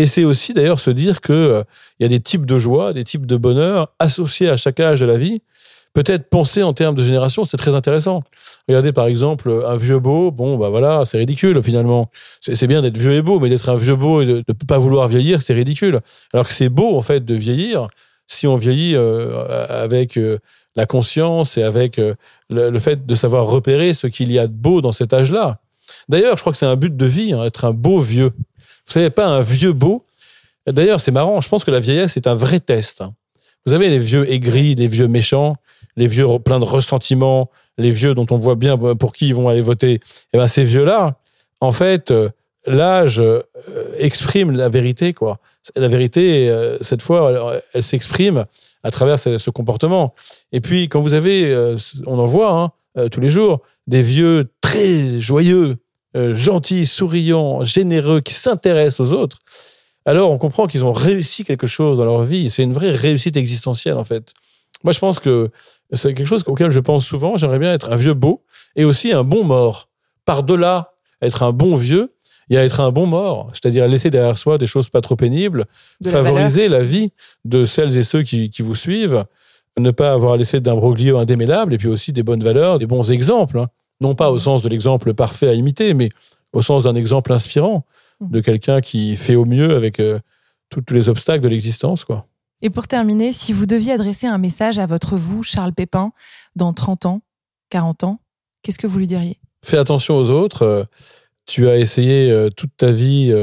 Et 0.01 0.07
c'est 0.07 0.23
aussi 0.23 0.55
d'ailleurs 0.55 0.79
se 0.79 0.89
dire 0.89 1.21
que 1.21 1.31
euh, 1.31 1.63
il 1.99 2.03
y 2.03 2.05
a 2.07 2.09
des 2.09 2.19
types 2.19 2.47
de 2.47 2.57
joie, 2.57 2.91
des 2.91 3.03
types 3.03 3.27
de 3.27 3.37
bonheur 3.37 3.93
associés 3.99 4.49
à 4.49 4.57
chaque 4.57 4.79
âge 4.79 4.99
de 4.99 5.05
la 5.05 5.15
vie. 5.15 5.43
Peut-être 5.93 6.27
penser 6.27 6.63
en 6.63 6.73
termes 6.73 6.95
de 6.95 7.03
génération, 7.03 7.45
c'est 7.45 7.57
très 7.57 7.75
intéressant. 7.75 8.23
Regardez 8.67 8.93
par 8.93 9.05
exemple 9.05 9.63
un 9.63 9.75
vieux 9.75 9.99
beau, 9.99 10.31
bon 10.31 10.57
bah 10.57 10.69
voilà, 10.69 11.05
c'est 11.05 11.19
ridicule 11.19 11.61
finalement. 11.61 12.09
C'est 12.39 12.65
bien 12.65 12.81
d'être 12.81 12.97
vieux 12.97 13.11
et 13.11 13.21
beau, 13.21 13.39
mais 13.39 13.47
d'être 13.49 13.69
un 13.69 13.75
vieux 13.75 13.95
beau 13.95 14.23
et 14.23 14.25
de 14.25 14.43
ne 14.47 14.53
pas 14.67 14.79
vouloir 14.79 15.07
vieillir, 15.07 15.43
c'est 15.43 15.53
ridicule. 15.53 15.99
Alors 16.33 16.47
que 16.47 16.53
c'est 16.53 16.69
beau 16.69 16.97
en 16.97 17.03
fait 17.03 17.23
de 17.23 17.35
vieillir 17.35 17.87
si 18.25 18.47
on 18.47 18.55
vieillit 18.55 18.95
euh, 18.95 19.67
avec 19.69 20.17
euh, 20.17 20.39
la 20.75 20.87
conscience 20.87 21.59
et 21.59 21.63
avec 21.63 21.97
le, 21.97 22.15
le, 22.49 22.79
fait 22.79 23.05
de 23.05 23.13
savoir 23.13 23.45
repérer 23.45 23.93
ce 23.93 24.07
qu'il 24.07 24.31
y 24.31 24.39
a 24.39 24.47
de 24.47 24.53
beau 24.53 24.81
dans 24.81 24.93
cet 24.93 25.13
âge-là. 25.13 25.59
D'ailleurs, 26.09 26.37
je 26.37 26.41
crois 26.41 26.53
que 26.53 26.57
c'est 26.57 26.65
un 26.65 26.75
but 26.75 26.95
de 26.95 27.05
vie, 27.05 27.33
hein, 27.33 27.43
être 27.43 27.65
un 27.65 27.73
beau 27.73 27.99
vieux. 27.99 28.31
Vous 28.85 28.93
savez 28.93 29.09
pas 29.09 29.27
un 29.27 29.41
vieux 29.41 29.73
beau. 29.73 30.05
D'ailleurs, 30.67 30.99
c'est 30.99 31.11
marrant. 31.11 31.41
Je 31.41 31.49
pense 31.49 31.63
que 31.63 31.71
la 31.71 31.79
vieillesse 31.79 32.17
est 32.17 32.27
un 32.27 32.35
vrai 32.35 32.59
test. 32.59 33.03
Vous 33.65 33.73
avez 33.73 33.89
les 33.89 33.99
vieux 33.99 34.31
aigris, 34.31 34.75
les 34.75 34.87
vieux 34.87 35.07
méchants, 35.07 35.55
les 35.95 36.07
vieux 36.07 36.27
pleins 36.39 36.59
de 36.59 36.65
ressentiments, 36.65 37.49
les 37.77 37.91
vieux 37.91 38.13
dont 38.13 38.27
on 38.31 38.37
voit 38.37 38.55
bien 38.55 38.77
pour 38.77 39.13
qui 39.13 39.27
ils 39.27 39.35
vont 39.35 39.49
aller 39.49 39.61
voter. 39.61 39.93
Et 39.93 39.99
eh 40.33 40.37
ben 40.37 40.47
ces 40.47 40.63
vieux-là, 40.63 41.17
en 41.59 41.71
fait, 41.71 42.11
euh, 42.11 42.29
l'âge 42.65 43.19
euh, 43.19 43.43
exprime 43.97 44.51
la 44.51 44.69
vérité, 44.69 45.13
quoi. 45.13 45.39
La 45.75 45.87
vérité, 45.87 46.49
euh, 46.49 46.77
cette 46.81 47.01
fois, 47.01 47.61
elle, 47.73 47.83
s'exprime 47.83 48.45
à 48.83 48.91
travers 48.91 49.19
ce, 49.19 49.49
comportement. 49.51 50.13
Et 50.51 50.59
puis, 50.59 50.89
quand 50.89 51.01
vous 51.01 51.13
avez, 51.13 51.55
on 52.07 52.17
en 52.17 52.25
voit 52.25 52.73
hein, 52.95 53.09
tous 53.09 53.21
les 53.21 53.29
jours, 53.29 53.61
des 53.85 54.01
vieux 54.01 54.49
très 54.59 55.19
joyeux, 55.19 55.77
euh, 56.15 56.33
gentils, 56.33 56.85
souriants, 56.85 57.63
généreux, 57.63 58.21
qui 58.21 58.33
s'intéressent 58.33 58.99
aux 58.99 59.13
autres, 59.13 59.39
alors 60.05 60.31
on 60.31 60.37
comprend 60.37 60.67
qu'ils 60.67 60.83
ont 60.83 60.91
réussi 60.91 61.43
quelque 61.43 61.67
chose 61.67 61.97
dans 61.97 62.05
leur 62.05 62.23
vie. 62.23 62.49
C'est 62.49 62.63
une 62.63 62.73
vraie 62.73 62.91
réussite 62.91 63.37
existentielle, 63.37 63.97
en 63.97 64.03
fait. 64.03 64.33
Moi, 64.83 64.93
je 64.93 64.99
pense 64.99 65.19
que 65.19 65.51
c'est 65.93 66.13
quelque 66.13 66.27
chose 66.27 66.43
auquel 66.47 66.71
je 66.71 66.79
pense 66.79 67.05
souvent. 67.05 67.37
J'aimerais 67.37 67.59
bien 67.59 67.73
être 67.73 67.91
un 67.91 67.95
vieux 67.95 68.13
beau 68.13 68.43
et 68.75 68.83
aussi 68.83 69.11
un 69.11 69.23
bon 69.23 69.43
mort. 69.43 69.89
Par-delà 70.25 70.93
être 71.21 71.43
un 71.43 71.51
bon 71.51 71.75
vieux, 71.75 72.13
il 72.49 72.55
y 72.55 72.57
a 72.57 72.63
être 72.63 72.79
un 72.79 72.91
bon 72.91 73.05
mort, 73.05 73.49
c'est-à-dire 73.53 73.87
laisser 73.87 74.09
derrière 74.09 74.37
soi 74.37 74.57
des 74.57 74.65
choses 74.65 74.89
pas 74.89 75.01
trop 75.01 75.15
pénibles, 75.15 75.65
favoriser 76.03 76.67
la, 76.67 76.83
vie 76.83 77.11
de 77.45 77.63
celles 77.63 77.97
et 77.97 78.03
ceux 78.03 78.23
qui, 78.23 78.49
qui 78.49 78.61
vous 78.61 78.75
suivent, 78.75 79.23
ne 79.77 79.91
pas 79.91 80.11
avoir 80.11 80.35
laissé 80.35 80.59
d'imbroglio 80.59 81.17
indémêlable 81.17 81.73
et 81.73 81.77
puis 81.77 81.87
aussi 81.87 82.11
des 82.11 82.23
bonnes 82.23 82.43
valeurs, 82.43 82.79
des 82.79 82.87
bons 82.87 83.11
exemples. 83.11 83.65
Non 84.01 84.15
pas 84.15 84.31
au 84.31 84.39
sens 84.39 84.63
de 84.63 84.69
l'exemple 84.69 85.13
parfait 85.13 85.47
à 85.47 85.53
imiter, 85.53 85.93
mais 85.93 86.09
au 86.53 86.61
sens 86.61 86.83
d'un 86.83 86.95
exemple 86.95 87.31
inspirant 87.31 87.85
de 88.19 88.41
quelqu'un 88.41 88.81
qui 88.81 89.15
fait 89.15 89.35
au 89.35 89.45
mieux 89.45 89.75
avec 89.75 89.99
euh, 89.99 90.19
tous 90.69 90.83
les 90.91 91.07
obstacles 91.07 91.43
de 91.43 91.47
l'existence, 91.47 92.03
quoi. 92.03 92.27
Et 92.63 92.69
pour 92.69 92.87
terminer, 92.87 93.31
si 93.31 93.53
vous 93.53 93.65
deviez 93.65 93.93
adresser 93.93 94.27
un 94.27 94.37
message 94.37 94.77
à 94.77 94.85
votre 94.85 95.15
vous, 95.15 95.41
Charles 95.41 95.73
Pépin, 95.73 96.11
dans 96.55 96.73
30 96.73 97.07
ans, 97.07 97.21
40 97.69 98.03
ans, 98.03 98.19
qu'est-ce 98.61 98.77
que 98.77 98.85
vous 98.85 98.99
lui 98.99 99.07
diriez? 99.07 99.37
Fais 99.63 99.77
attention 99.77 100.15
aux 100.17 100.29
autres. 100.29 100.63
Euh, 100.63 100.83
tu 101.47 101.67
as 101.67 101.77
essayé 101.77 102.29
euh, 102.29 102.49
toute 102.49 102.69
ta 102.77 102.91
vie 102.91 103.33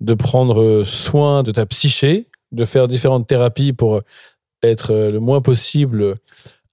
de 0.00 0.14
prendre 0.14 0.82
soin 0.84 1.42
de 1.42 1.50
ta 1.50 1.66
psyché, 1.66 2.28
de 2.52 2.64
faire 2.64 2.88
différentes 2.88 3.26
thérapies 3.26 3.74
pour 3.74 4.00
être 4.62 4.94
le 4.94 5.20
moins 5.20 5.42
possible 5.42 6.14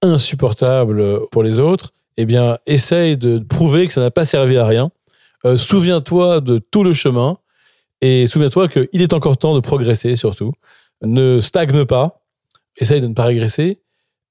insupportable 0.00 1.26
pour 1.30 1.42
les 1.42 1.58
autres 1.58 1.92
eh 2.20 2.26
bien, 2.26 2.58
essaye 2.66 3.16
de 3.16 3.38
prouver 3.38 3.86
que 3.86 3.92
ça 3.92 4.00
n'a 4.00 4.10
pas 4.10 4.24
servi 4.24 4.58
à 4.58 4.66
rien. 4.66 4.90
Euh, 5.44 5.56
souviens-toi 5.56 6.40
de 6.40 6.58
tout 6.58 6.82
le 6.82 6.92
chemin 6.92 7.38
et 8.00 8.26
souviens-toi 8.26 8.68
qu'il 8.68 9.00
est 9.00 9.12
encore 9.12 9.36
temps 9.36 9.54
de 9.54 9.60
progresser 9.60 10.16
surtout. 10.16 10.52
Ne 11.00 11.38
stagne 11.38 11.84
pas, 11.84 12.20
essaye 12.76 13.00
de 13.00 13.06
ne 13.06 13.14
pas 13.14 13.24
régresser. 13.24 13.80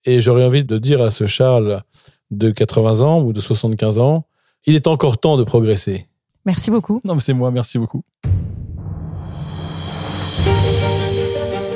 Et 0.04 0.20
j'aurais 0.20 0.44
envie 0.44 0.66
de 0.66 0.78
dire 0.78 1.02
à 1.02 1.12
ce 1.12 1.28
Charles 1.28 1.82
de 2.30 2.52
80 2.52 3.02
ans 3.02 3.22
ou 3.22 3.32
de 3.32 3.40
75 3.40 4.00
ans, 4.00 4.26
il 4.66 4.76
est 4.76 4.88
encore 4.88 5.18
temps 5.18 5.38
de 5.38 5.46
progresser. 5.46 6.08
Merci 6.46 6.72
beaucoup. 6.72 7.00
Non, 7.06 7.16
mais 7.16 7.22
c'est 7.22 7.34
moi, 7.34 7.52
merci 7.52 7.80
beaucoup. 7.80 8.04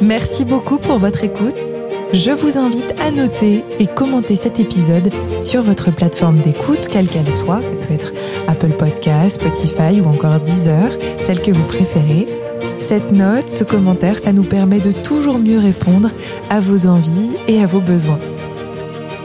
Merci 0.01 0.43
beaucoup 0.43 0.77
pour 0.77 0.97
votre 0.97 1.23
écoute 1.23 1.70
je 2.13 2.31
vous 2.31 2.57
invite 2.57 2.93
à 2.99 3.11
noter 3.11 3.63
et 3.79 3.87
commenter 3.87 4.35
cet 4.35 4.59
épisode 4.59 5.09
sur 5.41 5.61
votre 5.61 5.91
plateforme 5.91 6.37
d'écoute, 6.37 6.87
quelle 6.87 7.09
qu'elle 7.09 7.31
soit. 7.31 7.61
Ça 7.61 7.71
peut 7.71 7.93
être 7.93 8.13
Apple 8.47 8.71
Podcast, 8.71 9.41
Spotify 9.41 10.01
ou 10.01 10.05
encore 10.05 10.39
Deezer, 10.41 10.89
celle 11.19 11.41
que 11.41 11.51
vous 11.51 11.63
préférez. 11.63 12.27
Cette 12.77 13.11
note, 13.11 13.47
ce 13.47 13.63
commentaire, 13.63 14.19
ça 14.19 14.33
nous 14.33 14.43
permet 14.43 14.79
de 14.79 14.91
toujours 14.91 15.39
mieux 15.39 15.59
répondre 15.59 16.09
à 16.49 16.59
vos 16.59 16.87
envies 16.87 17.31
et 17.47 17.61
à 17.63 17.65
vos 17.65 17.81
besoins. 17.81 18.19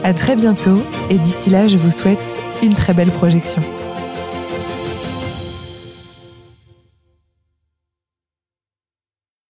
À 0.03 0.13
très 0.13 0.35
bientôt 0.35 0.81
et 1.09 1.17
d'ici 1.17 1.49
là, 1.49 1.67
je 1.67 1.77
vous 1.77 1.91
souhaite 1.91 2.37
une 2.63 2.73
très 2.73 2.93
belle 2.93 3.11
projection. 3.11 3.63